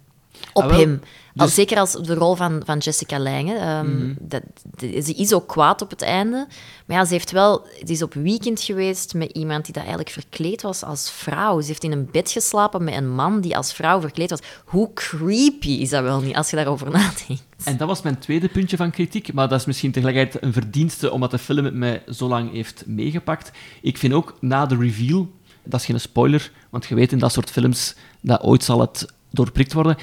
[0.54, 1.02] Op Ah, hem.
[1.36, 3.56] Als, dus- zeker als de rol van, van Jessica Lange.
[3.56, 4.14] Ehm, Mhm.
[4.20, 4.42] dat,
[4.78, 6.48] de- ze is ook kwaad op het einde.
[6.86, 7.66] Maar ja, ze heeft wel...
[7.86, 11.62] Ze is op weekend geweest met iemand die dat eigenlijk verkleed was als vrouw.
[11.62, 14.40] Ze heeft in een bed geslapen met een man die als vrouw verkleed was.
[14.66, 17.44] Hoe creepy is dat wel niet, als je daarover nadenkt?
[17.64, 21.12] En dat was mijn tweede puntje van kritiek, maar dat is misschien tegelijkertijd een verdienste
[21.12, 23.52] omdat de film het mij zo lang heeft meegepakt.
[23.82, 25.30] Ik vind ook na de reveal,
[25.64, 29.14] dat is geen spoiler, want je weet in dat soort films dat ooit zal het
[29.36, 29.98] doorprikt worden.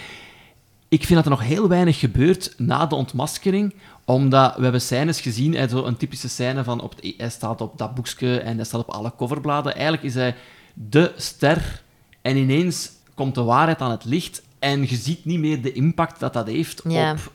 [0.88, 5.20] Ik vind dat er nog heel weinig gebeurt na de ontmaskering, omdat we hebben scènes
[5.20, 8.56] gezien, hè, zo een typische scène van op het- hij staat op dat boekje en
[8.56, 9.72] hij staat op alle coverbladen.
[9.74, 10.34] Eigenlijk is hij
[10.74, 11.82] de ster
[12.22, 16.20] en ineens komt de waarheid aan het licht en je ziet niet meer de impact
[16.20, 17.12] dat dat heeft Ja.
[17.12, 17.32] op,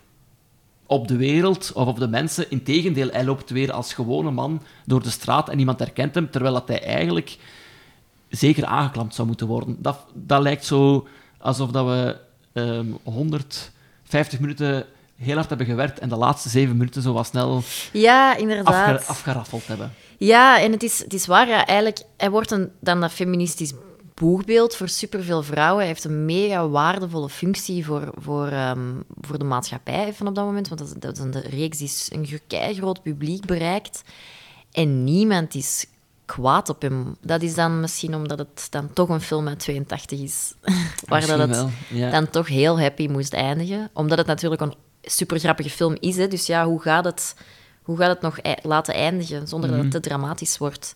[0.85, 2.51] op de wereld of op de mensen.
[2.51, 6.53] Integendeel, hij loopt weer als gewone man door de straat en niemand herkent hem, terwijl
[6.53, 7.37] dat hij eigenlijk
[8.29, 9.75] zeker aangeklampt zou moeten worden.
[9.79, 11.07] Dat, dat lijkt zo
[11.37, 12.17] alsof dat we
[12.53, 17.61] ehm 150 minuten heel hard hebben gewerkt en de laatste zeven minuten zo wat snel
[17.93, 18.95] Ja, inderdaad.
[18.97, 19.93] afge- afgeraffeld hebben.
[20.17, 21.47] Ja, en het is, het is waar.
[21.47, 23.73] Ja, eigenlijk, hij wordt een, dan dat feministisch
[24.13, 25.77] boegbeeld voor superveel vrouwen.
[25.79, 28.79] Hij heeft een mega waardevolle functie voor, voor, ehm,
[29.21, 30.67] voor de maatschappij van op dat moment.
[30.67, 34.01] Want dat, is- dat is een reeks die een groot publiek bereikt.
[34.71, 35.85] En niemand is
[36.27, 37.17] kwaad op hem.
[37.21, 40.53] Dat is dan misschien omdat het dan toch een film uit 82 is.
[41.07, 42.09] waar dat het ja.
[42.09, 43.89] dan toch heel happy moest eindigen.
[43.93, 46.15] Omdat het natuurlijk een super grappige film is.
[46.15, 46.27] Hè?
[46.27, 47.35] Dus ja, hoe gaat het,
[47.81, 50.93] hoe gaat het nog laten eindigen zonder dat het te dramatisch wordt?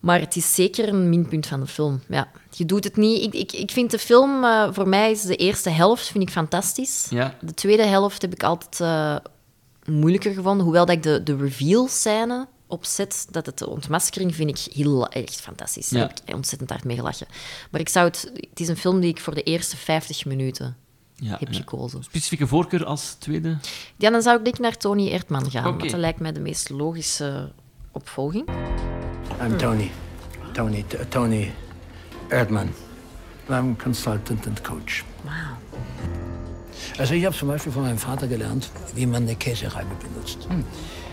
[0.00, 2.00] Maar het is zeker een minpunt van de film.
[2.08, 3.22] Ja, je doet het niet.
[3.22, 6.30] Ik, ik, ik vind de film, eh, voor mij is de eerste helft vind ik
[6.30, 7.06] fantastisch.
[7.10, 7.34] Ja.
[7.40, 9.16] De tweede helft heb ik altijd eh,
[9.84, 10.64] moeilijker gevonden.
[10.64, 15.40] Hoewel dat ik de, de reveal-scène opzet, dat het de ontmaskering vind ik heel echt
[15.40, 15.88] fantastisch.
[15.88, 16.06] Daar Ja.
[16.08, 17.26] heb ik ontzettend hard mee gelachen.
[17.70, 20.76] Maar ik zou het, het is een film die ik voor de eerste 50 minuten
[21.14, 21.58] Ja, heb ja.
[21.58, 22.02] gekozen.
[22.04, 23.58] Specifieke voorkeur als tweede?
[23.96, 25.66] Ja, dan zou ik denk ik naar Tony Erdman gaan.
[25.66, 25.78] Oké.
[25.78, 27.52] Want dat lijkt mij de meest logische
[27.92, 28.48] opvolging.
[29.42, 29.90] I'm Tony.
[30.52, 31.52] Tony, Tony
[32.28, 32.68] Erdmann.
[33.48, 35.02] I'm Consultant and Coach.
[35.24, 35.58] Wauw.
[36.98, 40.38] Also ich habe zum Beispiel von meinem Vater gelernt, wie man eine Käsereibe benutzt.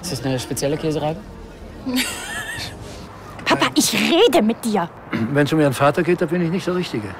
[0.02, 1.20] Ist das eine spezielle Käsereibe?
[3.46, 4.90] Papa, ich rede mit dir.
[5.34, 7.16] Wenn es um Ihren Vater geht, da bin ich nicht der Richtige.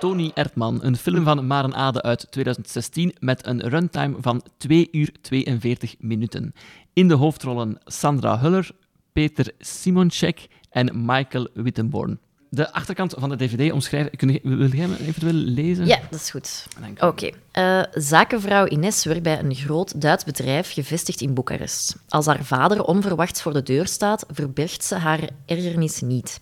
[0.00, 5.12] Tony Erdman, een film van Maren Ade uit 2016 met een runtime van 2 uur
[5.20, 6.54] 42 minuten.
[6.92, 8.70] In de hoofdrollen Sandra Huller,
[9.12, 12.18] Peter Simoncek en Michael Wittenborn.
[12.52, 14.16] De achterkant van de dvd omschrijven...
[14.16, 15.86] Kun je, wil jij me eventueel lezen?
[15.86, 16.66] Ja, dat is goed.
[16.98, 17.30] Oké.
[17.50, 21.96] Eh, zakenvrouw Ines werkt bij een groot Duits bedrijf gevestigd in Boekarest.
[22.08, 26.38] Als haar vader onverwachts voor de deur staat, verbergt ze haar ergernis niet.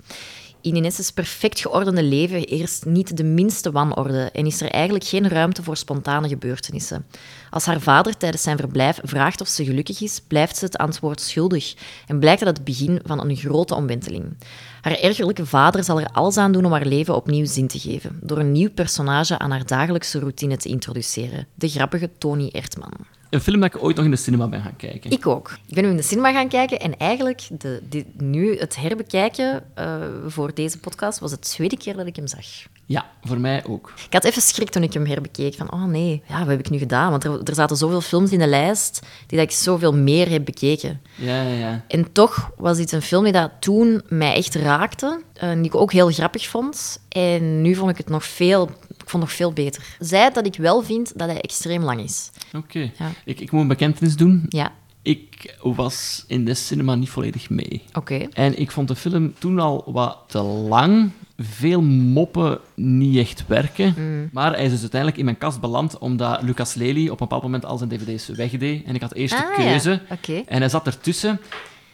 [0.60, 5.28] In Ines's perfect geordende leven heerst niet de minste wanorde en is er eigenlijk geen
[5.28, 7.06] ruimte voor spontane gebeurtenissen.
[7.50, 11.20] Als haar vader tijdens zijn verblijf vraagt of ze gelukkig is, blijft ze het antwoord
[11.20, 11.74] schuldig
[12.06, 14.36] en blijkt dat het begin van een grote omwenteling.
[14.80, 18.18] Haar ergerlijke vader zal er alles aan doen om haar leven opnieuw zin te geven,
[18.22, 22.92] door een nieuw personage aan haar dagelijkse routine te introduceren, de grappige Tony Ertman.
[23.30, 25.10] Een film dat ik ooit nog in de cinema ben gaan kijken.
[25.10, 25.58] Ik ook.
[25.66, 29.64] Ik ben nu in de cinema gaan kijken en eigenlijk de, de- nu het herbekijken
[29.74, 32.44] eh, voor deze podcast was het tweede keer dat ik hem zag.
[32.86, 33.92] Ja, voor mij ook.
[34.06, 35.54] Ik had even schrik toen ik hem herbekeek.
[35.54, 37.10] Van, oh nee, ja, wat heb ik nu gedaan?
[37.10, 40.44] Want er, er zaten zoveel films in de lijst die dat ik zoveel meer heb
[40.44, 41.00] bekeken.
[41.14, 41.84] Ja, ja, ja.
[41.88, 45.20] En toch was dit een film die dat toen mij echt raakte.
[45.34, 47.00] eh, die ik ook heel grappig vond.
[47.08, 48.70] En nu vond ik het nog veel,
[49.08, 49.82] ik vond nog veel beter.
[49.98, 52.30] Zij dat ik wel vind dat hij extreem lang is.
[52.56, 52.78] Oké.
[52.78, 53.10] Ja.
[53.24, 54.44] Ik, ik moet een bekentenis doen.
[54.48, 57.82] Ja, Ik was in de cinema niet volledig mee.
[57.92, 58.28] oké.
[58.32, 61.10] En ik vond de film toen al wat te lang.
[61.38, 63.94] Veel moppen niet echt werken.
[63.96, 64.28] Mm.
[64.32, 67.42] Maar hij is dus uiteindelijk in mijn kast beland omdat Lucas Lely op een bepaald
[67.42, 68.84] moment al zijn dvd's wegdeed.
[68.84, 69.70] En ik had eerst de Ah, ja.
[69.70, 70.00] keuze.
[70.10, 70.42] Oké.
[70.46, 71.40] En hij zat ertussen.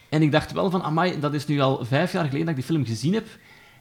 [0.09, 2.55] En ik dacht wel van, amai, dat is nu al vijf jaar geleden dat ik
[2.55, 3.25] die film gezien heb.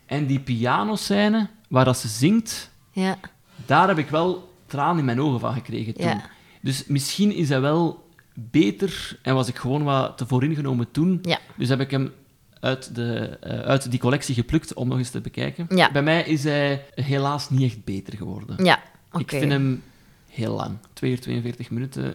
[0.07, 3.19] En die pianoscène, waar dat ze zingt, Ja.
[3.67, 6.07] daar heb ik wel tranen in mijn ogen van gekregen toen.
[6.07, 6.31] Ja.
[6.61, 11.19] Dus misschien is hij wel beter en was ik gewoon wat te vooringenomen toen.
[11.23, 11.39] Ja.
[11.57, 12.13] Dus heb ik hem
[12.61, 15.67] uit, de, eh, uit die collectie geplukt om nog eens te bekijken.
[15.69, 15.93] Ja.
[15.93, 18.65] Bij mij is hij helaas niet echt beter geworden.
[18.65, 18.83] Ja.
[19.19, 19.83] Ik vind hem
[20.29, 20.77] heel lang.
[20.93, 22.15] 2 uur 42 minuten.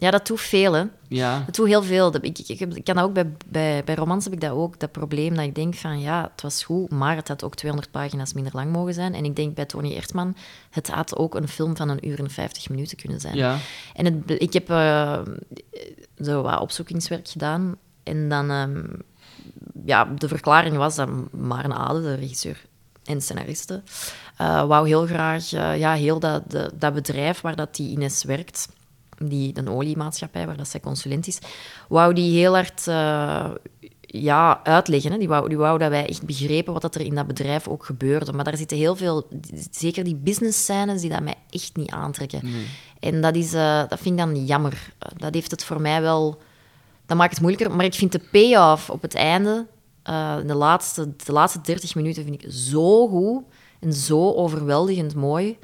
[0.00, 0.84] Ja, dat doet veel, hè.
[1.08, 2.14] Ja, Dat doet heel veel.
[2.20, 4.92] Ik, ik, ik, kan dat ook bij, bij, bij romans heb ik dat ook, dat
[4.92, 8.32] probleem dat ik denk van ja, het was goed, maar het had ook 200 pagina's
[8.32, 9.14] minder lang mogen zijn.
[9.14, 10.36] En ik denk bij Tony Ertman,
[10.70, 13.36] het had ook een film van een uur en 50 minuten kunnen zijn.
[13.36, 13.56] ja.
[13.94, 15.20] En het, ik heb eh,
[16.18, 17.76] zo wat opzoekingswerk gedaan.
[18.02, 18.84] En dan, ehm,
[19.84, 22.64] ja, de verklaring was dat Maren Ade, de regisseur
[23.04, 23.82] en scenariste,
[24.36, 28.24] eh, wou heel graag eh, ja, heel dat, de- dat bedrijf waar dat die Ines
[28.24, 28.68] werkt,
[29.18, 31.38] die, een oliemaatschappij waar dat zij consulent is,
[31.88, 33.50] wou die heel hard eh,
[34.00, 35.12] ja, uitleggen.
[35.12, 35.18] Hè.
[35.18, 37.84] Die, wou, die wou dat wij echt begrepen wat dat er in dat bedrijf ook
[37.84, 38.32] gebeurde.
[38.32, 39.28] Maar daar zitten heel veel,
[39.70, 42.42] zeker die business scènes, die dat mij echt niet aantrekken.
[43.00, 44.92] En dat, is, eh, dat vind ik dan jammer.
[45.16, 46.40] Dat heeft het voor mij wel...
[47.06, 47.76] Dat maakt het moeilijker.
[47.76, 49.66] Maar ik vind de payoff op het einde,
[50.02, 53.42] eh, de, laatste, de laatste 30 minuten, vind ik zo goed
[53.80, 55.58] en zo overweldigend mooi,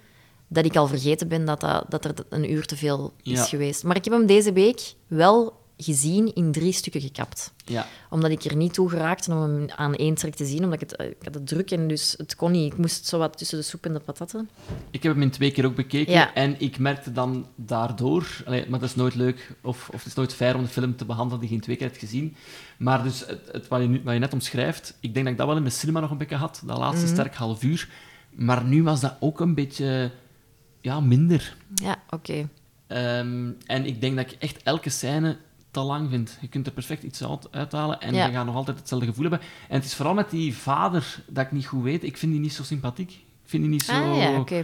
[0.55, 3.45] dat ik al vergeten ben dat, dat, dat er een uur te veel is Ja.
[3.45, 3.85] geweest.
[3.85, 7.87] Maar ik heb hem deze week wel gezien in drie stukken gekapt ja.
[8.11, 10.91] omdat ik er niet toe geraakte om hem aan één trek te zien, omdat ik
[10.91, 12.73] het, ik had het druk en dus het kon niet.
[12.73, 14.49] Ik moest zo wat tussen de soep en de patatten.
[14.91, 16.35] Ik heb hem in twee keer ook bekeken Ja.
[16.35, 18.27] en ik merkte dan daardoor...
[18.47, 20.97] Allee, maar dat is nooit leuk of, of het is nooit fair om de film
[20.97, 22.37] te behandelen die je in twee keer hebt gezien.
[22.77, 25.39] Maar dus het, het, wat, je nu, wat je net omschrijft, ik denk dat ik
[25.39, 27.15] dat wel in de cinema nog een beetje had, dat laatste Mhm.
[27.15, 27.89] sterk half uur.
[28.31, 30.11] Maar nu was dat ook een beetje
[30.85, 31.57] ja, minder.
[31.75, 32.49] Ja, oké.
[32.87, 35.37] Ehm, en ik denk dat ik echt elke scène
[35.71, 36.39] te lang vind.
[36.41, 38.27] Je kunt er perfect iets uit, uithalen en Ja.
[38.27, 39.41] je gaat nog altijd hetzelfde gevoel hebben.
[39.69, 42.03] En het is vooral met die vader dat ik niet goed weet.
[42.05, 43.11] Ik vind die niet zo sympathiek.
[43.11, 43.93] Ik vind die niet zo...
[43.93, 44.63] Ah ja, oké.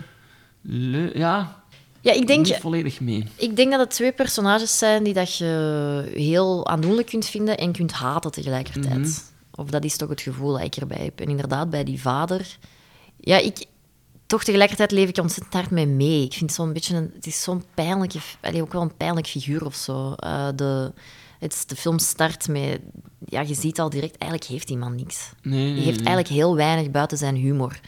[0.62, 1.62] leu- Ja,
[2.00, 3.26] Ja, ik denk, niet volledig mee.
[3.36, 7.72] ik denk dat het twee personages zijn die dat je heel aandoenlijk kunt vinden en
[7.72, 8.98] kunt haten tegelijkertijd.
[8.98, 9.60] Mhm.
[9.60, 11.20] Of dat is toch het gevoel dat ik erbij heb.
[11.20, 12.56] En inderdaad, bij die vader...
[13.16, 13.64] Ja, ik...
[14.30, 16.24] Toch tegelijkertijd leef ik ontzettend hard mee mee.
[16.24, 17.10] Ik vind zo'n beetje een...
[17.14, 18.18] Het is zo'n pijnlijke...
[18.40, 20.12] allee, ook wel een pijnlijk figuur of zo.
[20.12, 20.92] Eh, de,
[21.38, 22.80] het, is- de film start met...
[23.26, 25.30] Ja, je ziet al direct, eigenlijk heeft die man niks.
[25.42, 27.80] Nee, nee, Die heeft eigenlijk heel weinig buiten zijn humor.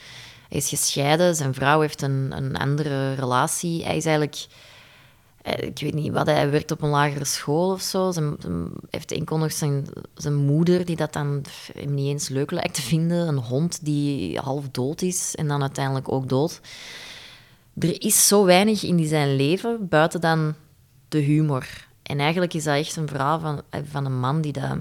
[0.48, 3.84] Hij is gescheiden, zijn vrouw heeft een, een andere relatie.
[3.84, 4.46] Hij is eigenlijk...
[5.42, 8.10] eh, Ik weet niet wat, hij werkt op een lagere school of zo.
[8.10, 8.36] Zijn,
[8.90, 12.82] heeft enkel nog zijn, zijn moeder, die dat dan hem niet eens leuk lijkt te
[12.82, 13.28] vinden.
[13.28, 16.60] Een hond die half dood is en dan uiteindelijk ook dood.
[17.78, 20.54] Er is zo weinig in die zijn leven, buiten dan
[21.08, 21.66] de humor.
[22.02, 24.76] En eigenlijk is dat echt een verhaal van, eh, van een man die dat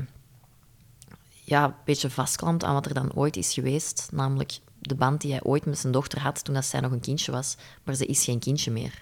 [1.44, 4.10] ja, een beetje vastklampt aan wat er dan ooit is geweest.
[4.12, 7.00] Namelijk de band die hij ooit met zijn dochter had toen dat zij nog een
[7.00, 7.56] kindje was.
[7.84, 9.02] Maar ze is geen kindje meer.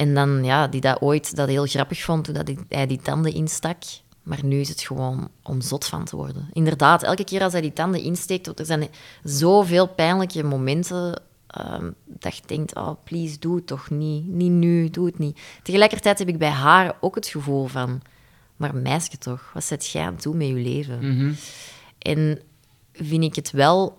[0.00, 3.32] En dan, ja, die dat ooit dat heel grappig vond toen dat hij- die tanden
[3.34, 3.76] instak.
[4.22, 6.48] Maar nu is het gewoon om zot van te worden.
[6.52, 8.88] Inderdaad, elke keer als hij die tanden insteekt, er zijn
[9.24, 14.26] zoveel pijnlijke momenten ehm, dat je denkt, oh, please, doe het toch niet.
[14.26, 15.38] Niet nu, doe het niet.
[15.62, 18.02] Tegelijkertijd heb ik bij haar ook het gevoel van,
[18.56, 20.98] maar meisje toch, wat zet jij aan toe met je leven?
[21.16, 21.32] Mhm.
[21.98, 22.40] En
[22.92, 23.96] vind ik het wel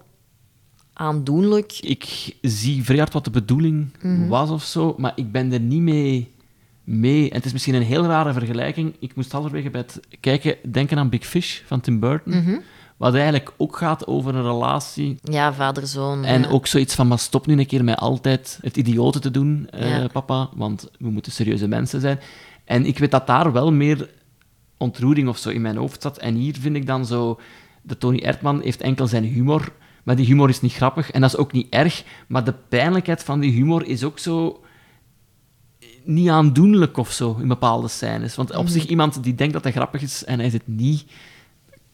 [1.01, 1.77] aandoenlijk.
[1.79, 4.27] Ik zie vrij hard wat de bedoeling Mhm.
[4.27, 6.31] was of zo, maar ik ben er niet mee
[6.83, 7.29] mee.
[7.29, 8.95] En het is misschien een heel rare vergelijking.
[8.99, 12.33] Ik moest halverwege bij het kijken denken aan Big Fish van Tim Burton.
[12.33, 12.57] Mhm.
[12.97, 15.15] Wat eigenlijk ook gaat over een relatie.
[15.23, 16.23] Ja, vader-zoon.
[16.23, 16.47] En ja.
[16.49, 20.05] ook zoiets van, maar stop nu een keer met altijd het idiote te doen, eh,
[20.11, 22.19] papa, want we moeten serieuze mensen zijn.
[22.65, 24.09] En ik weet dat daar wel meer
[24.77, 26.17] ontroering of zo in mijn hoofd zat.
[26.17, 27.39] En hier vind ik dan zo...
[27.81, 29.71] De Tony Erdman heeft enkel zijn humor,
[30.03, 32.03] maar die humor is niet grappig en dat is ook niet erg.
[32.27, 34.63] Maar de pijnlijkheid van die humor is ook zo
[36.03, 38.35] niet aandoenlijk of zo in bepaalde scènes.
[38.35, 41.11] Want op zich iemand die denkt dat hij grappig is en hij is het niet,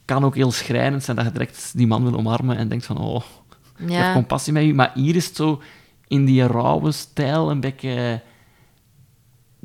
[0.05, 2.97] kan ook heel schrijnend zijn dat je direct die man wil omarmen en denkt van,
[2.97, 3.23] oh,
[3.77, 4.03] ik Ja.
[4.03, 4.73] heb compassie met u.
[4.73, 5.61] Maar hier is het zo
[6.07, 8.21] in die rauwe stijl een beetje...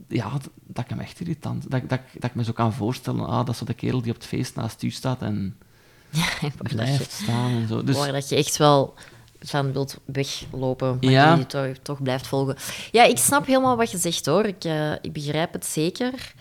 [0.08, 1.70] Ja, dat, dat ik hem echt irritant...
[1.70, 4.10] Dat, dat, dat ik me zo kan voorstellen, ah, dat is zo de kerel die
[4.10, 5.56] op het feest naast u staat en
[6.40, 7.84] waar blijft staan en zo.
[7.84, 8.94] Dus dat je echt wel
[9.40, 11.30] van wilt weglopen, maar Ja.
[11.34, 12.56] die je toch, toch blijft volgen.
[12.90, 14.44] Ja, ik snap helemaal wat je zegt, hoor.
[14.44, 16.32] Ik, eh, ik begrijp het zeker.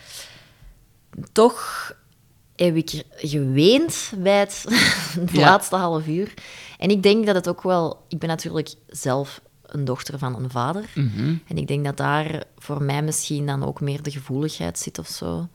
[1.31, 1.91] Toch
[2.55, 4.65] heb ik geweend bij het
[5.31, 5.39] Ja.
[5.39, 6.33] laatste half uur.
[6.77, 8.05] En ik denk dat het ook wel...
[8.07, 10.83] Ik ben natuurlijk zelf een dochter van een vader.
[10.95, 11.35] Mhm.
[11.47, 15.07] En ik denk dat daar voor mij misschien dan ook meer de gevoeligheid zit of
[15.07, 15.47] zo.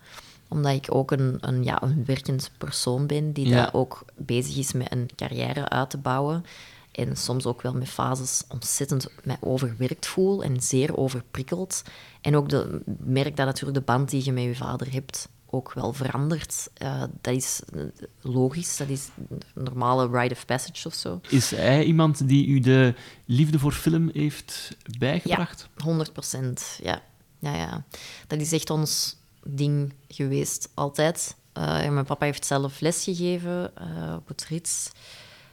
[0.49, 3.55] Omdat ik ook een, een, ja, een werkend persoon ben die Ja.
[3.55, 6.45] daar ook bezig is met een carrière uit te bouwen.
[6.93, 11.83] En soms ook wel met fases ontzettend mij overwerkt voel en zeer overprikkeld.
[12.21, 15.73] En ook de, merk dat natuurlijk de band die je met je vader hebt ook
[15.73, 16.69] wel verandert.
[16.83, 17.83] Uh, dat is uh,
[18.21, 21.21] logisch, dat is een normale rite of passage of zo.
[21.29, 25.69] Is hij iemand die u de liefde voor film heeft bijgebracht?
[25.77, 26.79] Ja, 100 procent.
[26.83, 27.03] Ja.
[27.39, 27.85] Ja, ja.
[28.27, 31.37] Dat is echt ons ding geweest, altijd.
[31.59, 34.91] Uh, mijn papa heeft zelf lesgegeven uh, op het Rits.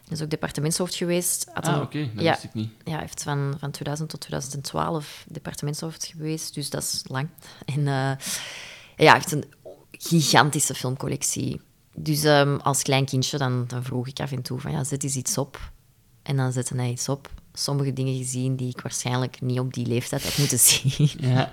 [0.04, 1.50] Hij is ook departementshoofd geweest.
[1.54, 2.12] Had ah, oké, okay.
[2.14, 2.72] dat ja, wist ik niet.
[2.84, 7.30] Ja, hij heeft van, van 2000 tot 2012 departementshoofd geweest, dus dat is lang.
[7.76, 8.16] En uh, ja,
[8.96, 9.46] hij heeft een
[9.92, 11.62] gigantische filmcollectie.
[11.96, 15.04] Dus um, als klein kindje dan, dan vroeg ik af en toe van, ja, zet
[15.04, 15.72] eens iets op.
[16.24, 17.30] En dan zette hij iets op.
[17.54, 21.10] Sommige dingen gezien die ik waarschijnlijk niet op die leeftijd had moeten zien.
[21.18, 21.52] Ja.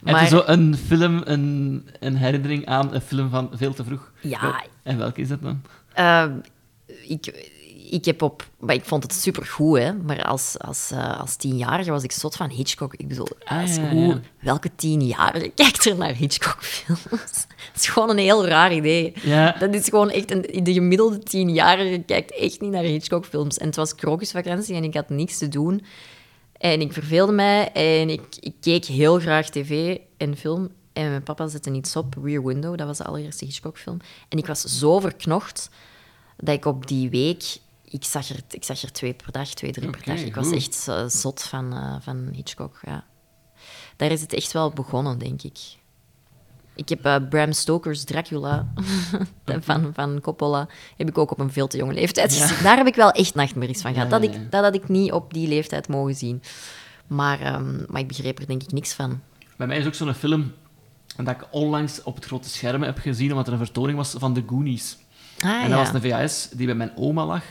[0.00, 0.14] Maar...
[0.20, 4.12] Heb je zo een film, een, een herinnering aan een film van veel te vroeg?
[4.20, 4.64] Ja.
[4.82, 5.62] En welke is dat dan?
[5.98, 6.24] Uh,
[7.06, 7.26] ik,
[7.90, 8.48] ik heb op...
[8.58, 9.94] Maar ik vond het supergoed, hè.
[9.94, 12.94] Maar als, als, uh, als tienjarige was ik zot van Hitchcock.
[12.94, 14.20] Ik bedoel, ah, is ja, hoe, ja.
[14.40, 17.02] welke tienjarige kijkt er naar Hitchcock-films?
[17.72, 19.12] Dat is gewoon een heel raar idee.
[19.22, 19.56] Ja.
[19.58, 20.30] Dat is gewoon echt...
[20.30, 23.58] Een, de gemiddelde tienjarige kijkt echt niet naar Hitchcock-films.
[23.58, 25.82] En het was krokusvakantie en ik had niks te doen.
[26.58, 30.68] En ik verveelde mij en ik, ik keek heel graag tv en film.
[30.92, 33.98] En mijn papa zette iets op, Rear Window, dat was de allereerste Hitchcock-film.
[34.28, 35.70] En ik was zo verknocht
[36.36, 37.58] dat ik op die week...
[37.90, 40.18] Ik zag er, ik zag er twee per dag, twee, drie per dag.
[40.18, 43.06] Ik was echt uh, zot van, uh, van Hitchcock, ja.
[43.96, 45.58] Daar is het echt wel begonnen, denk ik.
[46.78, 48.72] Ik heb uh, Bram Stoker's Dracula
[49.60, 52.46] van, van Coppola heb ik ook op een veel te jonge leeftijd Ja.
[52.46, 52.62] gezien.
[52.64, 54.10] Daar heb ik wel echt nachtmerries van gehad.
[54.10, 56.42] Dat, ik, dat had ik niet op die leeftijd mogen zien.
[57.06, 59.20] Maar, ehm, maar ik begreep er denk ik niks van.
[59.56, 60.52] Bij mij is ook zo'n film
[61.16, 64.34] dat ik onlangs op het grote scherm heb gezien, omdat er een vertoning was van
[64.34, 64.96] The Goonies.
[65.40, 65.76] Ah, en dat ja.
[65.76, 67.44] was een VHS die bij mijn oma lag.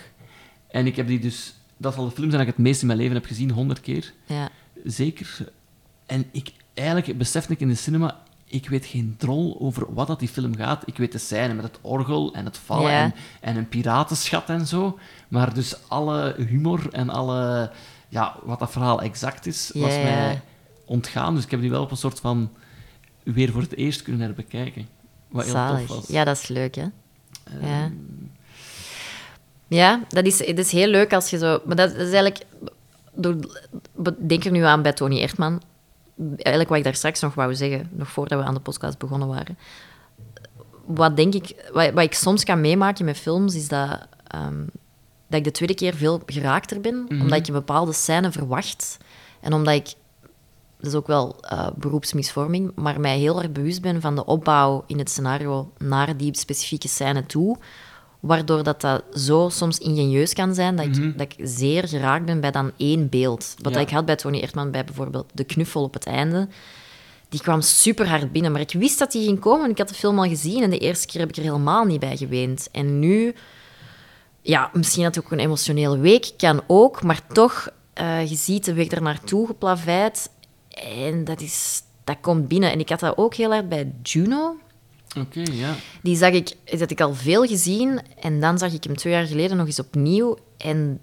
[0.67, 1.53] En ik heb die dus...
[1.77, 3.81] Dat zal de film zijn dat ik het meest in mijn leven heb gezien, honderd
[3.81, 4.13] keer.
[4.25, 4.49] Ja.
[4.83, 5.51] Zeker.
[6.05, 10.19] En ik, eigenlijk besefte ik in de cinema, ik weet geen drol over wat dat
[10.19, 10.83] die film gaat.
[10.85, 13.01] Ik weet de scène met het orgel en het vallen Ja.
[13.03, 14.99] en, en een piratenschat en zo.
[15.27, 17.71] Maar dus alle humor en alle...
[18.09, 20.41] Ja, wat dat verhaal exact is, was Ja, mij
[20.85, 21.35] ontgaan.
[21.35, 22.49] Dus ik heb die wel op een soort van...
[23.23, 24.87] Weer voor het eerst kunnen herbekijken.
[25.27, 25.87] Wat heel Zalig.
[25.87, 26.07] tof was.
[26.07, 26.85] Ja, dat is leuk, hè?
[27.61, 27.91] Ehm, Ja.
[29.67, 31.59] Ja, dat is, het is heel leuk als je zo...
[31.65, 32.45] Maar dat is eigenlijk...
[33.13, 33.59] door-
[34.27, 35.61] Denk er nu aan bij Tony Erdman.
[36.19, 39.27] Eigenlijk wat ik daar straks nog wou zeggen, nog voordat we aan de podcast begonnen
[39.27, 39.57] waren.
[40.85, 41.69] Wat denk ik...
[41.73, 44.07] Wat, wat ik soms kan meemaken met films, is dat...
[44.27, 44.65] ehm,
[45.27, 48.97] dat ik de tweede keer veel geraakter ben, omdat ik een bepaalde scène verwacht.
[49.39, 49.93] En omdat ik
[50.77, 54.83] dat is ook wel eh, beroepsmisvorming, maar mij heel erg bewust ben van de opbouw
[54.87, 57.57] in het scenario naar die specifieke scène toe.
[58.27, 62.39] Waardoor dat, dat zo soms ingenieus kan zijn dat, ik, dat ik zeer geraakt ben
[62.39, 63.55] bij dan één beeld.
[63.61, 63.79] Wat Ja.
[63.79, 66.47] ik had bij Tony Erdman bij bijvoorbeeld de knuffel op het einde.
[67.29, 69.69] Die kwam super hard binnen, maar ik wist dat die ging komen.
[69.69, 71.99] Ik had de film al gezien en de eerste keer heb ik er helemaal niet
[71.99, 72.69] bij geweend.
[72.71, 73.33] En nu,
[74.41, 78.65] ja, misschien had het ook een emotionele week, kan ook, maar toch, eh, je ziet
[78.65, 80.29] de weg er naartoe geplaveid
[81.01, 82.71] en dat, is, dat komt binnen.
[82.71, 84.57] En ik had dat ook heel erg bij Juno.
[85.19, 85.75] Oké, ja.
[86.01, 88.01] Die zag ik, dat had ik al veel gezien.
[88.19, 90.37] En dan zag ik hem twee jaar geleden nog eens opnieuw.
[90.57, 90.99] En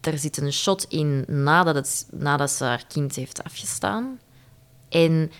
[0.00, 4.18] daar zit een shot in nadat, het, nadat ze haar kind heeft afgestaan.
[4.88, 5.30] En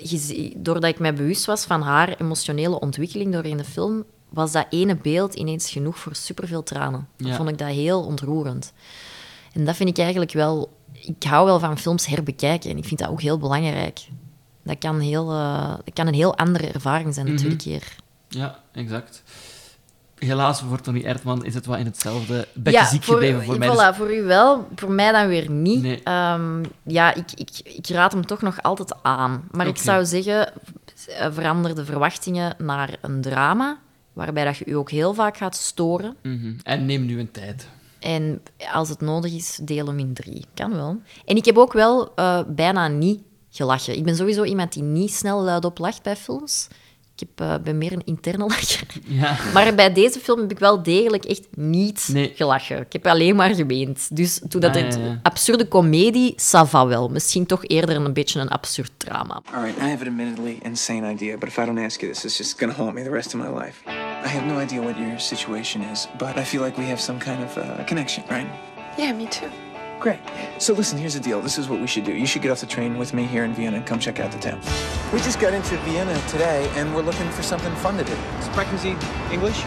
[0.00, 4.52] eh, doordat ik mij bewust was van haar emotionele ontwikkeling door in de film, was
[4.52, 7.08] dat ene beeld ineens genoeg voor superveel tranen.
[7.18, 8.72] Vond ik dat heel ontroerend.
[9.52, 10.78] En dat vind ik eigenlijk wel...
[10.92, 14.08] Ik hou wel van films herbekijken en ik vind dat ook heel belangrijk.
[14.62, 17.96] Dat kan, heel, eh, dat kan een heel andere ervaring zijn de tweede keer.
[18.28, 19.22] Ja, exact.
[20.18, 23.68] Helaas voor Tony Erdman is het wat in hetzelfde bedje ziek gebleven voor mij.
[23.68, 25.82] Dus- Voilà, voor u wel, voor mij dan weer niet.
[25.82, 26.02] Nee.
[26.02, 29.44] Ehm, ja, ik, ik, ik raad hem toch nog altijd aan.
[29.50, 30.52] Maar ik zou zeggen,
[31.06, 33.78] eh, verander de verwachtingen naar een drama,
[34.12, 36.16] waarbij dat je u ook heel vaak gaat storen.
[36.22, 36.52] Mhm.
[36.62, 37.68] En neem nu een tijd.
[38.00, 38.42] En
[38.72, 40.44] als het nodig is, deel hem in drie.
[40.54, 41.00] Kan wel.
[41.24, 43.20] En ik heb ook wel eh, bijna niet
[43.50, 43.96] gelachen.
[43.96, 46.68] Ik ben sowieso iemand die niet snel luidop lacht bij films.
[47.16, 48.86] Ik heb, eh, ben meer een interne lacher.
[49.04, 49.36] Ja.
[49.54, 52.32] Maar bij deze film heb ik wel degelijk echt niet Nee.
[52.34, 52.78] gelachen.
[52.80, 54.16] Ik heb alleen maar geweend.
[54.16, 55.20] Dus toen dat Ah, het ja, ja.
[55.22, 57.08] absurde komedie, ça va wel.
[57.08, 59.42] Misschien toch eerder een beetje een absurd drama.
[59.54, 62.24] All right, I have an admittedly insane idea, but if I don't ask you this,
[62.24, 63.76] it's just gonna haunt me the rest of my life.
[64.24, 67.18] I have no idea what your situation is, but I feel like we have some
[67.18, 68.46] kind of uh, connection, right?
[68.98, 69.69] Yeah, me too.
[70.00, 70.18] Great.
[70.58, 71.40] So listen, here's the deal.
[71.40, 72.12] This is what we should do.
[72.12, 74.32] You should get off the train with me here in Vienna and come check out
[74.32, 74.60] the town.
[75.12, 78.16] We just got into Vienna today, and we're looking for something fun to do.
[78.40, 78.96] Sprechen Sie
[79.30, 79.62] English?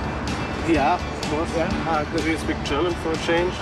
[0.67, 0.97] Ja,
[1.33, 1.69] course, yeah.
[1.87, 3.53] Uh, do you speak German for a change?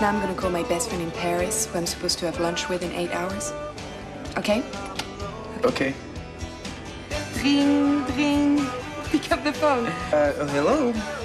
[0.00, 2.68] Now I'm gonna call my best friend in Paris, who I'm supposed to have lunch
[2.68, 3.52] with in eight hours.
[4.36, 4.62] Okay?
[5.64, 5.94] Okay.
[7.42, 8.66] Ring, ring.
[9.04, 9.86] Pick up the phone.
[10.12, 11.15] Uh, oh, hello?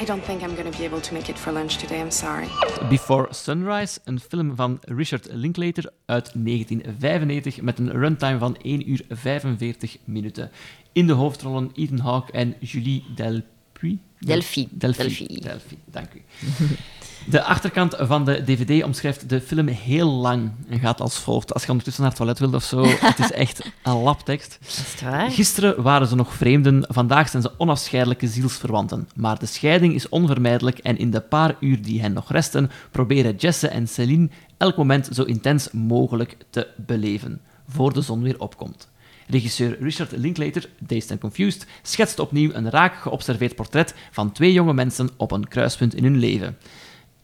[0.00, 2.48] I don't think I'm gonna be able to make it for lunch today, I'm sorry.
[2.88, 9.00] Before Sunrise, een film van Richard Linklater uit 1995 met een runtime van 1 uur
[9.08, 10.50] 45 minuten.
[10.92, 13.98] In de hoofdrollen Ethan Hawke en Julie Delpuy.
[14.18, 14.68] Delphi.
[14.70, 15.02] Delphi.
[15.02, 15.40] Delphi.
[15.40, 16.22] Delphi, dank u.
[17.30, 21.54] De achterkant van de DVD omschrijft de film heel lang en gaat als volgt.
[21.54, 24.58] Als je ondertussen naar het toilet wilt of zo, het is echt een labtekst.
[24.66, 25.30] Is het waar?
[25.30, 29.08] Gisteren waren ze nog vreemden, vandaag zijn ze onafscheidelijke zielsverwanten.
[29.14, 33.36] Maar de scheiding is onvermijdelijk en in de paar uur die hen nog resten, proberen
[33.36, 38.88] Jesse en Celine elk moment zo intens mogelijk te beleven, voor de zon weer opkomt.
[39.26, 44.74] Regisseur Richard Linklater, Dazed and Confused, schetst opnieuw een raak geobserveerd portret van twee jonge
[44.74, 46.56] mensen op een kruispunt in hun leven.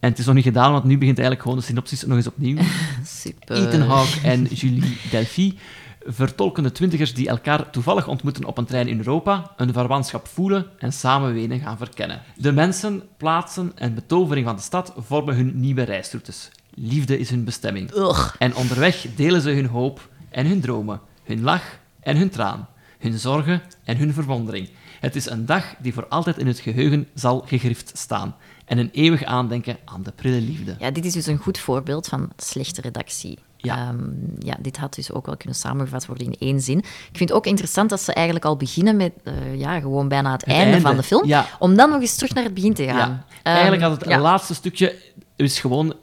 [0.04, 2.26] En het is nog niet gedaan, want nu begint eigenlijk gewoon de synopsis nog eens
[2.26, 2.58] opnieuw.
[3.22, 3.56] Super.
[3.56, 5.58] Ethan Hawke en Julie Delphi
[6.00, 10.66] vertolken de twintigers die elkaar toevallig ontmoeten op een trein in Europa, een verwantschap voelen
[10.78, 12.22] en samen wenen gaan verkennen.
[12.36, 16.50] De mensen, plaatsen en betovering van de stad vormen hun nieuwe reisroutes.
[16.74, 17.94] Liefde is hun bestemming.
[17.94, 18.34] Ugh.
[18.38, 23.18] En onderweg delen ze hun hoop en hun dromen, hun lach en hun traan, hun
[23.18, 24.68] zorgen en hun verwondering.
[25.04, 28.90] Het is een dag die voor altijd in het geheugen zal gegrift staan en een
[28.92, 30.76] eeuwig aandenken aan de prille liefde.
[30.78, 33.38] Ja, dit is dus een goed voorbeeld van slechte redactie.
[33.56, 33.76] Ja.
[33.76, 33.98] Ehm,
[34.38, 36.78] ja, dit had dus ook wel kunnen samengevat worden in één zin.
[36.78, 40.32] Ik vind het ook interessant dat ze eigenlijk al beginnen met eh, ja, gewoon bijna
[40.32, 41.46] het, einde, einde, van de film, ja.
[41.58, 42.96] om dan nog eens terug naar het begin te gaan.
[42.96, 43.24] Ja.
[43.42, 44.18] Ehm, Eigenlijk had het ja.
[44.18, 44.96] laatste stukje
[45.36, 45.94] is gewoon...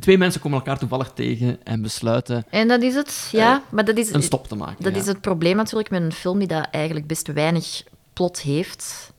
[0.00, 3.62] Twee mensen komen elkaar toevallig tegen en besluiten En dat is het, ja.
[3.70, 4.84] maar dat is, een stop te maken.
[4.84, 7.82] Dat is het probleem natuurlijk met een film die dat eigenlijk best weinig
[8.16, 9.12] plot heeft,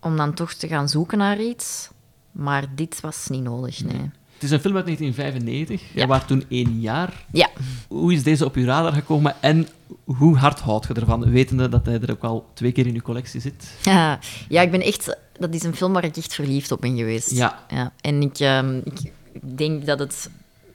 [0.00, 1.88] om dan toch te gaan zoeken naar iets.
[2.32, 4.10] Maar dit was niet nodig, nee.
[4.34, 5.80] Het is een film uit 1995.
[5.80, 5.86] Ja.
[5.94, 7.24] Jij was toen één jaar.
[7.32, 7.48] Ja.
[7.88, 9.68] Hoe is deze op uw radar gekomen en
[10.04, 13.00] hoe hard houdt je ervan, wetende dat hij er ook al twee keer in uw
[13.00, 13.72] collectie zit?
[13.82, 14.18] Ja,
[14.48, 15.16] ja, ik ben echt...
[15.38, 17.30] Dat is een film waar ik echt verliefd op ben geweest.
[17.30, 17.64] Ja.
[17.68, 17.92] ja.
[18.00, 19.12] En ik, ehm, ik
[19.56, 20.30] denk dat het...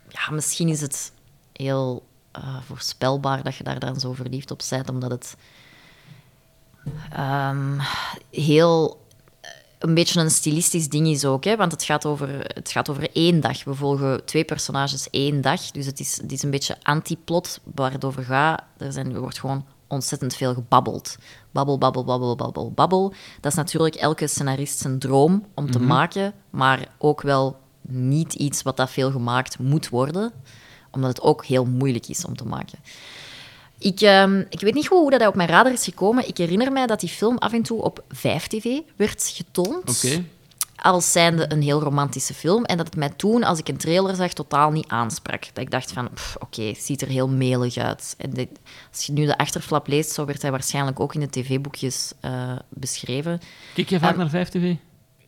[0.08, 1.12] Ja, misschien is het
[1.54, 5.36] heel eh, voorspelbaar dat je daar dan zo verliefd op bent, omdat het
[7.14, 7.80] ehm,
[8.32, 9.06] heel...
[9.42, 11.56] eh, Een beetje een stilistisch ding is ook, hè?
[11.56, 13.64] want het gaat, over, het gaat over één dag.
[13.64, 17.92] We volgen twee personages één dag, dus het is, het is een beetje antiplot waar
[17.92, 18.62] het over gaat.
[18.78, 21.16] Er, zijn, er wordt gewoon ontzettend veel gebabbeld.
[21.52, 23.14] Babbel, babbel, babbel, babbel, babbel.
[23.42, 25.88] Dat is natuurlijk elke scenarist zijn droom om te Mhm.
[25.88, 30.32] maken, maar ook wel niet iets wat dat veel gemaakt moet worden,
[30.92, 32.80] omdat het ook heel moeilijk is om te maken.
[33.80, 36.28] Ik, ehm, ik weet niet goed hoe dat op mijn radar is gekomen.
[36.28, 38.66] Ik herinner mij dat die film af en toe op 5TV
[38.96, 39.86] werd getoond.
[40.76, 42.66] Als zijnde een heel romantische film.
[42.66, 45.44] En dat het mij toen, als ik een trailer zag, totaal niet aansprak.
[45.54, 46.10] Dat ik dacht van,
[46.40, 48.16] oké, het ziet er heel melig uit.
[48.18, 48.60] En dit-
[48.92, 52.52] als je nu de achterflap leest, zo werd hij waarschijnlijk ook in de tv-boekjes eh,
[52.70, 53.40] beschreven.
[53.74, 54.76] Kijk je vaak Ehm, naar 5TV?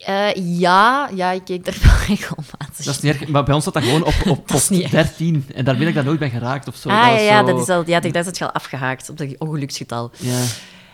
[0.05, 2.85] Eh, ja, ja, ik keek daar wel regelmatig.
[2.85, 4.89] Dat is niet erg, maar bij ons staat dat gewoon op, op Dat post erg.
[4.89, 5.45] 13.
[5.55, 6.89] En daar ben ik dan nooit bij geraakt of zo.
[6.89, 9.37] Ah, ja, was ja, zo- dat is al, ja, dat is al afgehaakt op dat
[9.37, 10.11] ongeluksgetal.
[10.17, 10.43] Ja.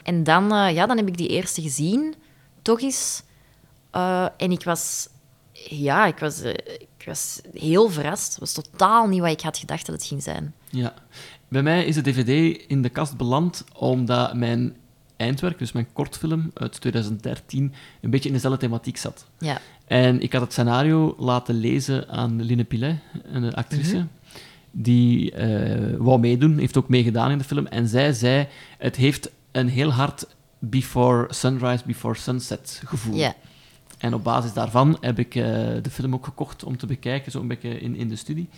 [0.04, 2.16] En dan, eh, ja, dan heb ik die eerste gezien,
[2.62, 3.24] toch eens.
[3.92, 5.08] Eh, en ik was,
[5.70, 8.30] ja, ik was, ik was heel verrast.
[8.30, 10.54] Het was totaal niet wat ik had gedacht dat het ging zijn.
[10.70, 10.94] Ja.
[11.48, 14.76] Bij mij is de DVD in de kast beland omdat mijn
[15.18, 19.26] eindwerk, dus mijn kortfilm uit 2013, een beetje in dezelfde thematiek zat.
[19.40, 19.58] Ja.
[19.86, 24.06] En ik had het scenario laten lezen aan Line Pilet, een actrice, Mhm.
[24.72, 27.66] die eh, wou meedoen, heeft ook meegedaan in de film.
[27.66, 28.48] En zij zei,
[28.78, 30.28] het heeft een heel hard
[30.60, 33.16] before sunrise, before sunset gevoel.
[33.16, 33.36] Ja.
[33.98, 35.44] En op basis daarvan heb ik eh,
[35.82, 38.50] de film ook gekocht om te bekijken, zo'n beetje in, in de studie.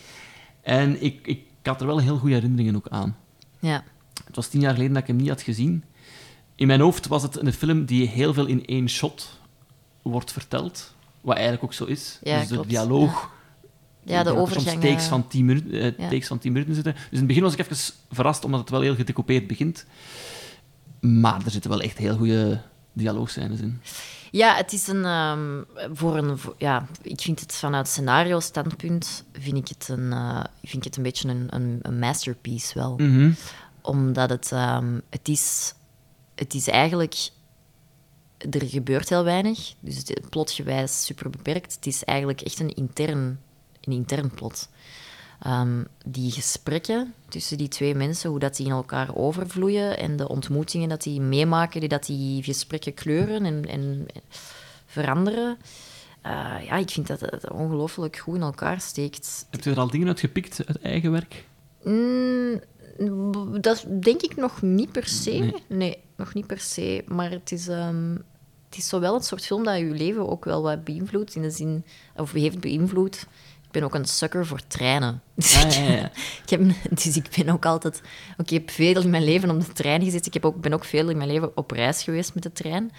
[0.62, 3.16] En ik, ik had er wel heel goede herinneringen ook aan.
[3.60, 3.84] Ja.
[4.26, 5.84] Het was tien jaar geleden dat ik hem niet had gezien.
[6.60, 9.40] In mijn hoofd was het een film die heel veel in één shot
[10.02, 10.94] wordt verteld.
[11.22, 12.20] Wat eigenlijk ook zo is.
[12.24, 12.70] Ja, dus de klopt.
[12.70, 13.32] dialoog...
[14.04, 16.10] Ja, de er soms overgang, takes eh, van, 10 minuten, eh, ja.
[16.10, 16.94] takes van 10 minuten zitten.
[16.94, 19.86] Dus in het begin was ik even verrast, omdat het wel heel gedecoupeerd begint.
[21.00, 22.62] Maar er zitten wel echt heel goede
[22.94, 23.82] dialoogscènes in.
[24.32, 25.62] Ja, het is een, ehm,
[25.94, 26.38] voor een...
[26.38, 30.98] voor- ja, ik vind het vanuit scenario-standpunt vind ik het een, eh, vind ik het
[30.98, 32.94] een beetje een, een, een masterpiece wel.
[32.98, 33.32] Mhm.
[33.82, 35.74] Omdat het, ehm, het is...
[36.40, 37.30] Het is eigenlijk...
[38.52, 41.76] Er gebeurt heel weinig, dus het plotgewijs super beperkt.
[41.76, 43.40] Het is eigenlijk echt een intern,
[43.82, 44.70] een intern plot.
[45.42, 50.28] Ehm, die gesprekken tussen die twee mensen, hoe dat die in elkaar overvloeien en de
[50.30, 54.06] ontmoetingen dat die meemaken, die dat die gesprekken kleuren en, en
[54.86, 55.58] veranderen.
[56.22, 56.32] eh,
[56.66, 59.48] ja, ik vind dat het ongelooflijk goed in elkaar steekt.
[59.50, 61.46] Heb je er al dingen uit gepikt uit eigen werk?
[61.84, 62.62] Mm,
[63.62, 65.30] dat denk ik nog niet per se.
[65.30, 65.54] Nee.
[65.68, 67.04] Nee, nog niet per se.
[67.08, 68.12] Maar het is, ehm,
[68.70, 71.36] het is zo wel een soort film dat je leven ook wel wat beïnvloedt.
[71.36, 73.28] In de zin, of heeft beïnvloed.
[73.66, 75.22] Ik ben ook een sucker voor treinen.
[75.36, 76.12] Dus, Ah, ik, ja, ja.
[76.44, 78.02] ik heb, dus ik ben ook altijd...
[78.32, 80.28] Oké, ik heb veel in mijn leven op de trein gezeten.
[80.28, 82.92] Ik heb ook, ben ook veel in mijn leven op reis geweest met de trein.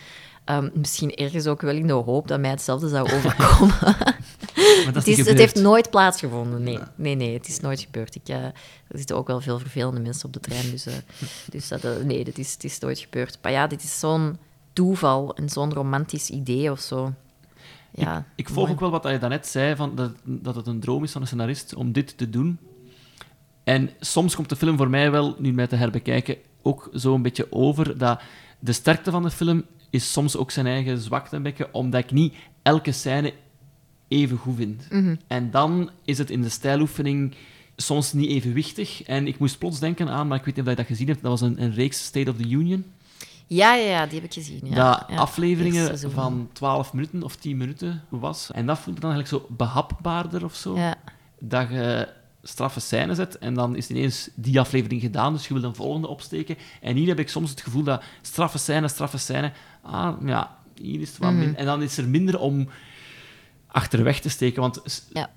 [0.44, 3.96] Ehm, misschien ergens ook wel in de hoop dat mij hetzelfde zou overkomen.
[4.84, 6.62] Dat het, is, heeft nooit plaatsgevonden.
[6.62, 8.14] Nee, nee, nee het is nooit gebeurd.
[8.14, 8.54] Ik, eh, er
[8.98, 10.70] zitten ook wel veel vervelende mensen op de trein.
[10.70, 10.94] Dus, eh,
[11.50, 13.38] dus dat, eh, nee, dit is, het is nooit gebeurd.
[13.42, 14.38] Maar ja, dit is zo'n
[14.72, 17.12] toeval en zo'n romantisch idee of zo.
[17.94, 18.72] Ja, Ik volg mooi.
[18.72, 21.26] ook wel wat je daarnet zei, van dat, dat het een droom is van een
[21.26, 22.58] scenarist om dit te doen.
[23.64, 27.22] En soms komt de film voor mij wel, nu mij te herbekijken, ook zo een
[27.22, 28.20] beetje over dat
[28.58, 32.10] de sterkte van de film is soms ook zijn eigen zwakte een beetje, omdat ik
[32.10, 33.32] niet elke scène
[34.10, 34.86] even goed vind.
[34.90, 35.14] Mhm.
[35.26, 37.34] En dan is het in de stijloefening
[37.76, 39.02] soms niet evenwichtig.
[39.02, 41.22] En ik moest plots denken aan, maar ik weet niet of je dat gezien hebt,
[41.22, 42.84] dat was een, een reeks State of the Union.
[43.46, 44.60] Ja, ja, ja, die heb ik gezien.
[44.64, 44.74] Ja.
[44.74, 45.16] dat ja.
[45.16, 48.50] afleveringen van 12 minuten of 10 minuten was.
[48.52, 50.76] En dat voelde dan eigenlijk zo behapbaarder of zo.
[50.76, 50.94] Ja.
[51.38, 52.08] Dat je
[52.42, 56.08] straffe scènes zet en dan is ineens die aflevering gedaan, dus je wil een volgende
[56.08, 56.56] opsteken.
[56.80, 59.52] En hier heb ik soms het gevoel dat straffe scène, straffe scène,
[59.82, 62.68] ah ja, hier is het wat min- En dan is er minder om
[63.72, 65.30] achterweg te steken, want Ja.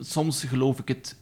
[0.00, 1.16] soms geloof ik het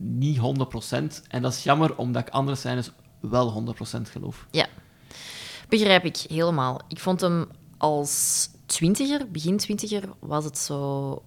[0.00, 1.22] niet 100%.
[1.28, 2.90] En dat is jammer, omdat ik andere scènes
[3.20, 4.46] wel 100% geloof.
[4.50, 4.66] Ja,
[5.68, 6.80] begrijp ik helemaal.
[6.88, 7.48] Ik vond hem
[7.78, 11.22] als twintiger, begin twintiger, was het zo...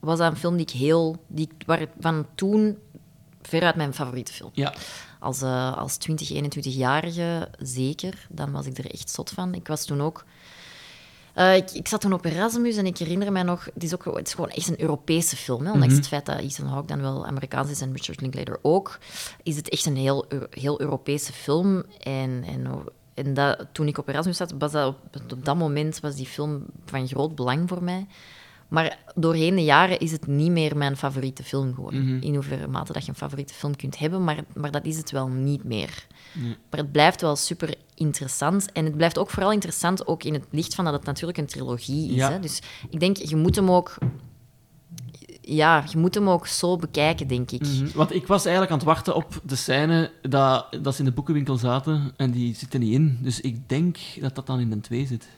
[0.00, 1.24] Was dat een film die ik heel...
[1.26, 2.78] Die, waar, van toen
[3.42, 4.50] veruit mijn favoriete film.
[4.52, 4.74] Ja.
[5.20, 9.54] Als, eh, als 20, 21-jarige zeker, dan was ik er echt zot van.
[9.54, 10.24] Ik was toen ook...
[11.36, 13.64] eh, ik, ik zat toen op Erasmus en ik herinner mij nog...
[13.74, 15.64] Het is, ook, het is gewoon echt een Europese film.
[15.64, 16.02] Hè, ondanks Mhm.
[16.02, 18.98] het feit dat Ethan Hawke dan wel Amerikaans is en Richard Linklater ook,
[19.42, 21.82] is het echt een heel, heel Europese film.
[22.00, 22.66] En, en,
[23.14, 26.26] en dat, toen ik op Erasmus zat, was dat op, op dat moment was die
[26.26, 28.06] film van groot belang voor mij.
[28.68, 32.04] Maar doorheen de jaren is het niet meer mijn favoriete film geworden.
[32.04, 32.22] Mhm.
[32.22, 35.10] In hoeverre mate dat je een favoriete film kunt hebben, maar, maar dat is het
[35.10, 36.06] wel niet meer.
[36.70, 38.72] Maar het blijft wel super interessant.
[38.72, 41.46] En het blijft ook vooral interessant ook in het licht van dat het natuurlijk een
[41.46, 42.14] trilogie is.
[42.14, 42.30] Ja.
[42.30, 42.40] Hè?
[42.40, 43.98] Dus ik denk, je moet hem ook...
[45.40, 47.60] Ja, je moet hem ook zo bekijken, denk ik.
[47.60, 51.04] Mhm, Want ik was eigenlijk aan het wachten op de scène dat, dat ze in
[51.04, 53.18] de boekenwinkel zaten en die zitten niet in.
[53.20, 55.28] Dus ik denk dat dat dan in de 2 zit.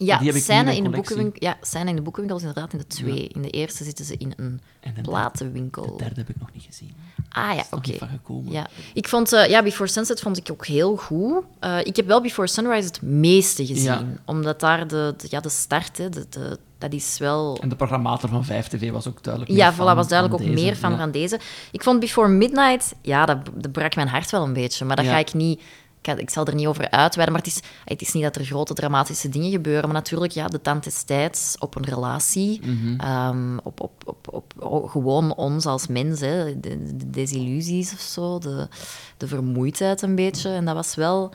[0.00, 2.78] Ja, die in scène in, de boekenwinkel, ja, scène in de boekenwinkel is inderdaad in
[2.78, 3.22] de twee.
[3.22, 3.28] Ja.
[3.34, 5.82] In de eerste zitten ze in een En platenwinkel.
[5.96, 6.92] De derde heb ik nog niet gezien.
[7.28, 7.92] Ah ja, oké.
[8.06, 8.52] gekomen.
[8.52, 8.66] Ja.
[8.94, 11.44] Ik vond, eh, ja, Before Sunset vond ik ook heel goed.
[11.60, 13.84] Eh, ik heb wel Before Sunrise het meeste gezien.
[13.84, 14.04] Ja.
[14.24, 17.58] Omdat daar de, de- ja, de start, hè, de, de, dat is wel...
[17.60, 20.62] En de programmator van 5TV was ook duidelijk Ja, voilà, was duidelijk ook deze.
[20.64, 20.96] meer van Ja.
[20.96, 21.40] van deze.
[21.72, 24.84] Ik vond Before Midnight, ja, dat, dat brak mijn hart wel een beetje.
[24.84, 25.60] Maar dat ga ik niet...
[26.00, 28.44] Ik, ik zal er niet over uitweiden, maar het is, het is niet dat er
[28.44, 29.84] grote dramatische dingen gebeuren.
[29.84, 32.60] Maar natuurlijk, ja, de tand des tijds op een relatie.
[32.64, 33.00] Mhm.
[33.00, 34.52] ehm, op, op, op,
[34.90, 38.38] gewoon ons als mens, hè, de, de desillusies of zo.
[38.38, 38.68] De,
[39.16, 40.50] de vermoeidheid een beetje.
[40.50, 41.34] En dat was wel...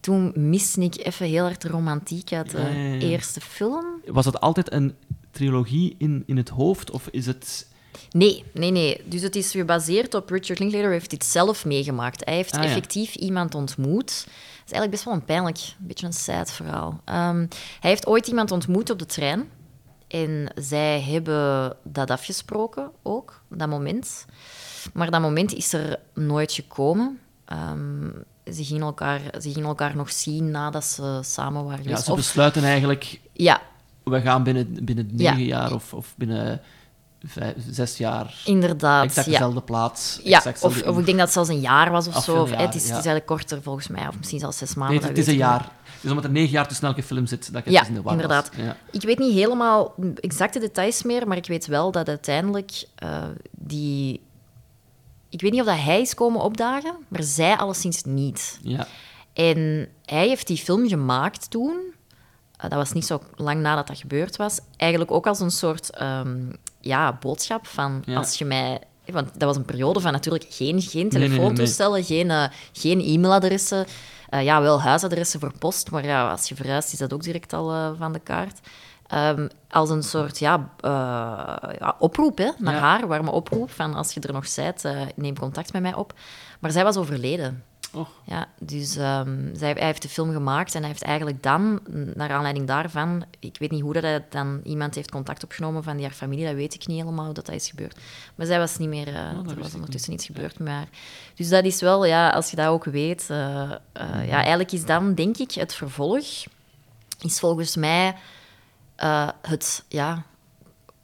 [0.00, 2.98] Toen miste ik even heel hard de romantiek uit de Ja, ja, ja.
[2.98, 3.84] eerste film.
[4.06, 4.94] Was het altijd een
[5.30, 6.90] trilogie in, in het hoofd?
[6.90, 7.66] Of is het...
[8.12, 9.00] Nee, nee, nee.
[9.04, 12.24] Dus het is gebaseerd op Richard Linklater heeft dit zelf meegemaakt.
[12.24, 12.68] Hij heeft Ah, ja.
[12.68, 14.06] effectief iemand ontmoet.
[14.06, 17.00] Dat is eigenlijk best wel een pijnlijk, een beetje een sad verhaal.
[17.04, 17.46] Ehm,
[17.80, 19.48] hij heeft ooit iemand ontmoet op de trein.
[20.08, 24.24] En zij hebben dat afgesproken ook, dat moment.
[24.92, 27.18] Maar dat moment is er nooit gekomen.
[27.44, 28.08] Ehm,
[28.52, 32.04] ze, gingen elkaar, ze gingen elkaar nog zien nadat ze samen waren Ja, geweest.
[32.04, 33.20] ze Of- besluiten eigenlijk...
[33.32, 33.60] Ja.
[34.04, 35.30] We gaan binnen, binnen Ja.
[35.30, 36.60] negen jaar of, of binnen
[37.24, 38.34] vijf, zes jaar...
[38.44, 39.32] Inderdaad, Exact ja.
[39.32, 40.20] dezelfde plaats.
[40.22, 42.34] Ja, of, ik denk dat het zelfs een jaar was of Of zo.
[42.34, 42.88] een Of, jaar, het, is, ja.
[42.88, 45.00] het is eigenlijk korter volgens mij, of misschien zelfs zes maanden.
[45.00, 45.70] Nee, het, is een jaar.
[46.00, 47.94] Dus omdat er negen jaar tussen elke film zit, dat ik het Ja, dus in
[47.94, 48.50] de war inderdaad.
[48.56, 48.76] Ja.
[48.90, 54.22] Ik weet niet helemaal exacte details meer, maar ik weet wel dat uiteindelijk eh, die...
[55.28, 58.58] Ik weet niet of dat hij is komen opdagen, maar zij alleszins niet.
[58.62, 58.86] Ja.
[59.32, 61.94] En hij heeft die film gemaakt toen.
[62.56, 64.58] Eh, dat was niet zo lang nadat dat gebeurd was.
[64.76, 66.38] Eigenlijk ook als een soort ehm,
[66.80, 68.16] ja, boodschap van Ja.
[68.16, 68.80] als je mij...
[69.06, 71.28] Want dat was een periode van natuurlijk geen, geen nee, nee, nee.
[71.28, 73.86] telefoontoestellen, geen, eh, geen e-mailadressen.
[74.28, 77.52] Eh, ja, wel huisadressen voor post, maar ja, als je verhuist is dat ook direct
[77.52, 78.58] al eh, van de kaart.
[79.06, 80.70] Ehm, als een soort ja,
[81.78, 82.80] ja, oproep hè, naar Ja.
[82.80, 84.82] haar, warme oproep, van als je er nog bent,
[85.16, 86.12] neem contact met mij op.
[86.60, 87.64] Maar zij was overleden.
[87.92, 88.08] Oh.
[88.24, 91.80] Ja, dus ehm, zij, hij heeft de film gemaakt en hij heeft eigenlijk dan,
[92.14, 95.96] naar aanleiding daarvan, ik weet niet hoe dat hij dan iemand heeft contact opgenomen van
[95.96, 97.98] die haar familie, dat weet ik niet helemaal hoe dat, dat is gebeurd.
[98.34, 100.88] Maar zij was niet meer, uh, Oh, er was ondertussen iets gebeurd met haar.
[101.34, 103.62] Dus dat is wel, ja, als je dat ook weet, eh,
[103.92, 106.44] eh, ja, eigenlijk is dan, denk ik, het vervolg,
[107.20, 108.16] is volgens mij
[108.96, 110.22] eh, het, ja,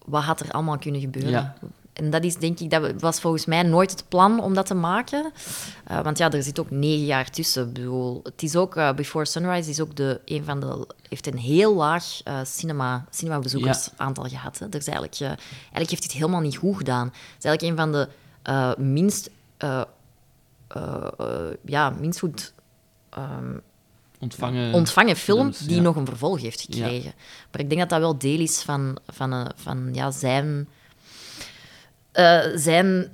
[0.04, 1.30] wat had er allemaal kunnen gebeuren?
[1.30, 1.54] Ja.
[1.96, 4.74] En dat is denk ik, dat was volgens mij nooit het plan om dat te
[4.74, 5.32] maken.
[5.90, 7.66] Uh, want ja, er zit ook negen jaar tussen.
[7.66, 11.26] Ik bedoel, het is ook, uh, Before Sunrise is ook de, een van de, heeft
[11.26, 14.30] een heel laag uh, cinema, cinemabezoekersaantal ja.
[14.30, 14.58] gehad.
[14.58, 14.66] Hè.
[14.66, 15.36] Is eigenlijk, eigenlijk
[15.72, 17.06] heeft hij het helemaal niet goed gedaan.
[17.06, 18.08] Het is eigenlijk een van de
[18.82, 19.30] minst,
[21.64, 22.52] ja, minst goed
[23.18, 23.60] um,
[24.18, 25.82] ontvangen, ontvangen film films, die ja.
[25.82, 27.12] nog een vervolg heeft gekregen.
[27.52, 30.68] Maar ik denk dat dat wel deel is van, van, van ja, zijn
[32.16, 33.08] uh, zijn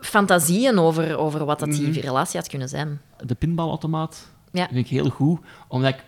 [0.00, 1.92] fantasieën over, over wat dat die mm.
[1.92, 3.00] relatie had kunnen zijn.
[3.24, 4.66] De pinbalautomaat ja.
[4.66, 6.04] vind ik heel goed, omdat ik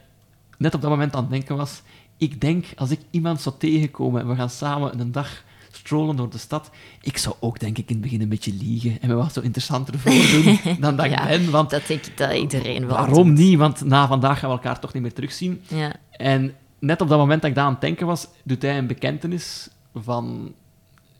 [0.58, 1.82] net op dat moment aan het denken was.
[2.16, 6.30] Ik denk, als ik iemand zou tegenkomen en we gaan samen een dag strollen door
[6.30, 6.70] de stad,
[7.00, 9.40] ik zou ook denk ik in het begin een beetje liegen en me wat zo
[9.40, 11.50] interessanter voordoen dan dat ja, ik ben.
[11.50, 13.38] Want dat denk ik dat iedereen wel Waarom doet.
[13.38, 13.58] niet?
[13.58, 15.62] Want na vandaag gaan we elkaar toch niet meer terugzien.
[15.66, 15.92] Ja.
[16.10, 18.86] En net op dat moment dat ik daar aan het denken was, doet hij een
[18.86, 20.54] bekentenis van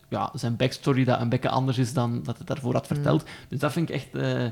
[0.09, 3.23] ja, zijn backstory dat een beetje anders is dan dat hij daarvoor had verteld.
[3.23, 3.29] Mm.
[3.49, 4.51] Dus dat vind ik echt uh,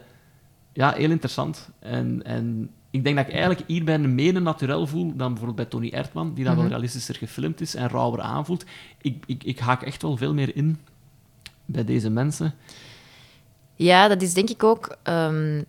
[0.73, 1.69] ja, heel interessant.
[1.79, 5.65] En, en ik denk dat ik eigenlijk hierbij een meer naturel voel dan bijvoorbeeld bij
[5.65, 8.65] Tony Erdman, die dan wel realistischer gefilmd is en rauwer aanvoelt.
[9.01, 10.79] Ik, ik, ik haak echt wel veel meer in
[11.65, 12.55] bij deze mensen.
[13.75, 14.97] Ja, dat is denk ik ook...
[15.05, 15.65] Um,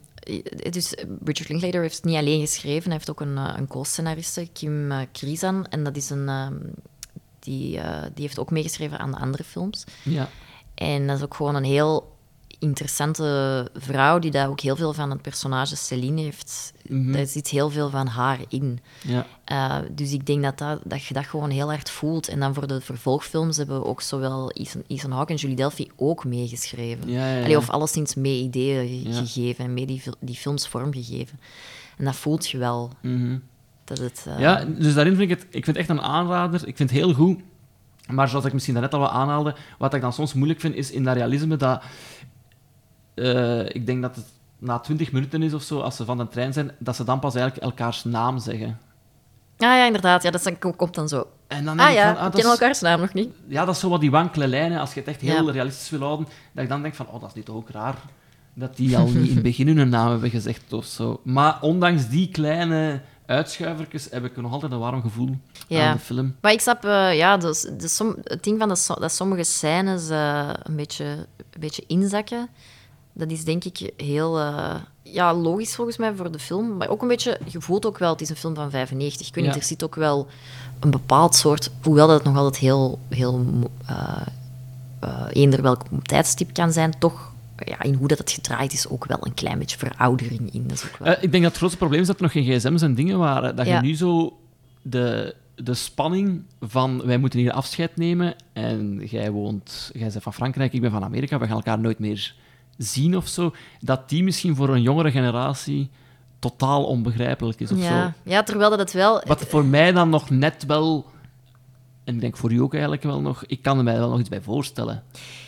[0.69, 4.47] dus Richard Linklater heeft het niet alleen geschreven, hij heeft ook een, uh, een co-scenariste,
[4.53, 6.29] Kim Krizan, en dat is een...
[6.29, 6.73] Um,
[7.47, 9.83] die, uh, die heeft ook meegeschreven aan de andere films.
[10.03, 10.29] Ja.
[10.75, 12.15] En dat is ook gewoon een heel
[12.59, 16.73] interessante vrouw die daar ook heel veel van het personage Celine heeft.
[16.81, 16.95] Mhm.
[16.97, 17.13] Mm -hmm.
[17.13, 18.79] Daar zit heel veel van haar in.
[19.03, 19.25] Ja.
[19.51, 22.27] Uh, dus ik denk dat, dat, dat je dat gewoon heel hard voelt.
[22.27, 25.87] En dan voor de vervolgfilms hebben we ook zowel Ethan, Ethan Hawke en Julie Delphi
[25.95, 27.09] ook meegeschreven.
[27.09, 27.43] Ja, ja.
[27.43, 31.39] Allee, of alleszins mee ideeën gegeven en mee die, die films vormgegeven.
[31.97, 32.91] En dat voelt je wel.
[33.01, 33.37] Mhm.
[33.87, 36.67] Dat het, uh, Ja, dus daarin vind ik het, ik vind het echt een aanrader.
[36.67, 37.39] Ik vind het heel goed.
[38.09, 40.91] Maar zoals ik misschien daarnet al wat aanhaalde, wat ik dan soms moeilijk vind, is
[40.91, 41.83] in dat realisme dat...
[43.15, 44.25] eh, ik denk dat het
[44.59, 47.19] na 20 minuten is of zo, als ze van de trein zijn, dat ze dan
[47.19, 48.67] pas eigenlijk elkaars naam zeggen.
[49.57, 50.23] Ah ja, inderdaad.
[50.23, 51.27] Ja, dat is dan, komt dan zo.
[51.47, 53.29] En dan Ah ja, van, ah, we kennen is- elkaars naam nog niet.
[53.47, 55.51] Ja, dat is zo wat die wankele lijnen, als je het echt heel Ja.
[55.51, 57.95] realistisch wil houden, dat ik dan denk van, oh, dat is toch ook raar
[58.53, 61.19] dat die al niet in het begin hun naam hebben gezegd of zo.
[61.23, 65.87] Maar ondanks die kleine uitschuivertjes heb ik nog altijd een warm gevoel Ja.
[65.87, 66.35] aan de film.
[66.41, 70.09] Maar ik snap, eh, ja, dus, de som, het ding van de, dat sommige scènes
[70.09, 71.05] eh, een, beetje,
[71.37, 72.49] een beetje inzakken,
[73.13, 76.77] dat is denk ik heel eh, ja, logisch volgens mij voor de film.
[76.77, 79.27] Maar ook een beetje, je voelt ook wel, het is een film van 95.
[79.27, 80.27] Ik weet niet, er zit ook wel
[80.79, 83.45] een bepaald soort, hoewel dat het nog altijd heel, heel
[85.29, 87.31] eender welk tijdstip kan zijn, toch
[87.65, 90.63] ja, in hoe dat het gedraaid is ook wel een klein beetje veroudering in.
[90.67, 91.07] Dat is ook wel...
[91.13, 93.17] Eh, ik denk dat het grootste probleem is dat er nog geen gsm's en dingen
[93.17, 93.55] waren.
[93.55, 93.75] Dat Ja.
[93.75, 94.37] je nu zo
[94.81, 100.33] de, de spanning van wij moeten hier afscheid nemen en jij woont, jij bent van
[100.33, 102.35] Frankrijk, ik ben van Amerika, we gaan elkaar nooit meer
[102.77, 105.89] zien of zo, dat die misschien voor een jongere generatie
[106.39, 108.05] totaal onbegrijpelijk is of ja.
[108.23, 108.29] zo.
[108.29, 109.21] ja, terwijl dat het wel...
[109.25, 111.05] Wat voor mij dan nog net wel,
[112.03, 114.19] en ik denk voor u ook eigenlijk wel nog, ik kan er mij wel nog
[114.19, 115.03] iets bij voorstellen.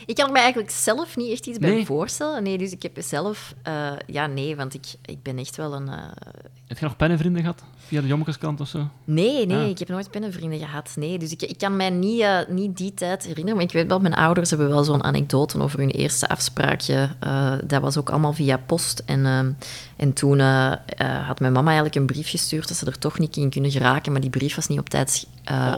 [0.10, 1.86] Ik kan er me eigenlijk zelf niet echt iets bij Nee.
[1.86, 2.43] voorstellen.
[2.43, 3.53] Nee, dus ik heb zelf...
[3.64, 5.88] eh, ja, nee, want ik, ik ben echt wel een...
[5.89, 6.03] eh,
[6.68, 7.64] Heb je nog pennenvrienden gehad?
[7.78, 8.88] Via de Jommekeskant of zo?
[9.03, 9.70] Nee, nee, Ah.
[9.70, 10.91] ik heb nooit pennenvrienden gehad.
[10.95, 13.55] Nee, dus ik, ik kan mij niet, eh, niet die tijd herinneren.
[13.55, 17.10] Maar ik weet wel, mijn ouders hebben wel zo'n anekdote over hun eerste afspraakje.
[17.66, 19.03] Dat was ook allemaal via post.
[19.05, 19.57] En,
[19.95, 20.39] en toen
[21.26, 24.12] had mijn mama eigenlijk een brief gestuurd dat ze er toch niet in kunnen geraken.
[24.12, 25.28] Maar die brief was niet op tijd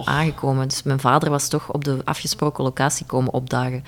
[0.05, 0.67] aangekomen.
[0.67, 3.83] Dus mijn vader was toch op de afgesproken locatie komen opdagen.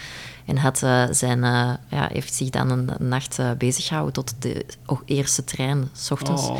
[0.45, 4.33] En had, eh, zijn, eh, ja, heeft zich dan een, nacht eh, bezig gehouden tot
[4.39, 4.65] de
[5.05, 6.47] eerste trein, s ochtends.
[6.47, 6.59] Oh.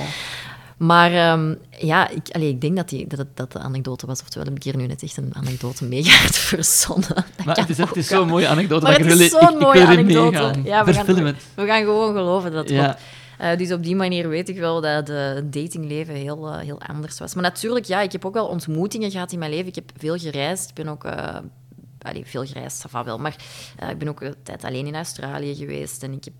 [0.77, 4.21] Maar ehm, ja, ik, allee, ik denk dat, die, dat, dat de anekdote was.
[4.21, 7.15] Oftewel heb ik hier nu net echt een anekdote mega hard verzonnen.
[7.37, 8.85] Dat Maar het is, het is zo'n mooie anekdote.
[8.85, 10.53] Maar dat het ik is zo'n mooie anekdote.
[10.63, 12.83] Ja, we, gaan, we gaan gewoon geloven dat het Ja.
[12.83, 13.57] klopt.
[13.57, 17.33] Dus op die manier weet ik wel dat het datingleven heel, heel anders was.
[17.33, 19.67] Maar natuurlijk, ja, ik heb ook wel ontmoetingen gehad in mijn leven.
[19.67, 20.69] Ik heb veel gereisd.
[20.69, 21.05] Ik ben ook...
[22.03, 23.17] allee, veel gereisd, ça va wel.
[23.19, 23.35] Maar
[23.77, 26.03] eh, ik ben ook een tijd alleen in Australië geweest.
[26.03, 26.33] En ik heb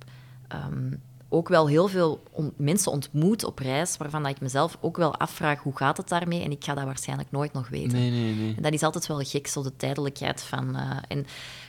[0.47, 0.91] ehm,
[1.29, 5.15] ook wel heel veel on- mensen ontmoet op reis, waarvan dat ik mezelf ook wel
[5.17, 6.43] afvraag, hoe gaat het daarmee?
[6.43, 7.97] En ik ga dat waarschijnlijk nooit nog weten.
[7.97, 8.53] Nee, nee, nee.
[8.55, 10.75] En dat is altijd wel gek, zo de tijdelijkheid van...
[10.75, 11.25] eh, en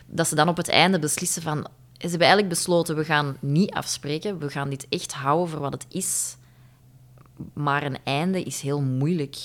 [0.07, 1.57] dat ze dan op het einde beslissen van...
[1.99, 5.73] ze hebben eigenlijk besloten, we gaan niet afspreken, we gaan dit echt houden voor wat
[5.73, 6.37] het is.
[7.53, 9.37] Maar een einde is heel moeilijk.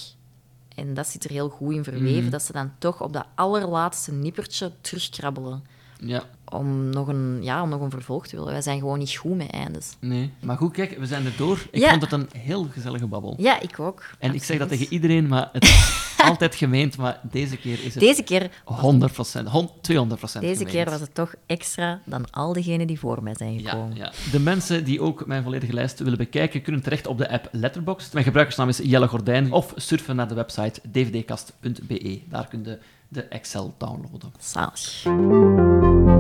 [0.80, 2.30] En dat zit er heel goed in verweven, Mhm.
[2.30, 5.64] dat ze dan toch op dat allerlaatste nippertje terugkrabbelen.
[6.06, 6.24] Ja.
[6.50, 8.52] Om nog, een, ja, om nog een vervolg te willen.
[8.52, 9.96] Wij zijn gewoon niet goed met eindes.
[10.00, 10.32] Nee.
[10.40, 11.60] Maar goed, kijk, we zijn er door.
[11.72, 11.90] Ik Ja.
[11.90, 13.36] vond het een heel gezellige babbel.
[13.38, 14.04] Ja, ik ook.
[14.20, 16.98] En ik zeg dat tegen iedereen, maar het is altijd gemeend.
[16.98, 19.50] Maar deze keer is het Deze keer, 100 procent,
[19.82, 23.60] 200 procent deze keer was het toch extra dan al diegenen die voor mij zijn
[23.60, 23.96] gekomen.
[23.96, 24.12] Ja.
[24.32, 28.14] De mensen die ook mijn volledige lijst willen bekijken, kunnen terecht op de app Letterboxd.
[28.14, 29.52] Mijn gebruikersnaam is Jelle Gordijn.
[29.52, 32.22] Of surfen naar de website dvdkast.be.
[32.30, 34.34] Daar kun je de Excel downloaden.
[34.40, 35.04] Zalig.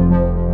[0.10, 0.49] Thank you.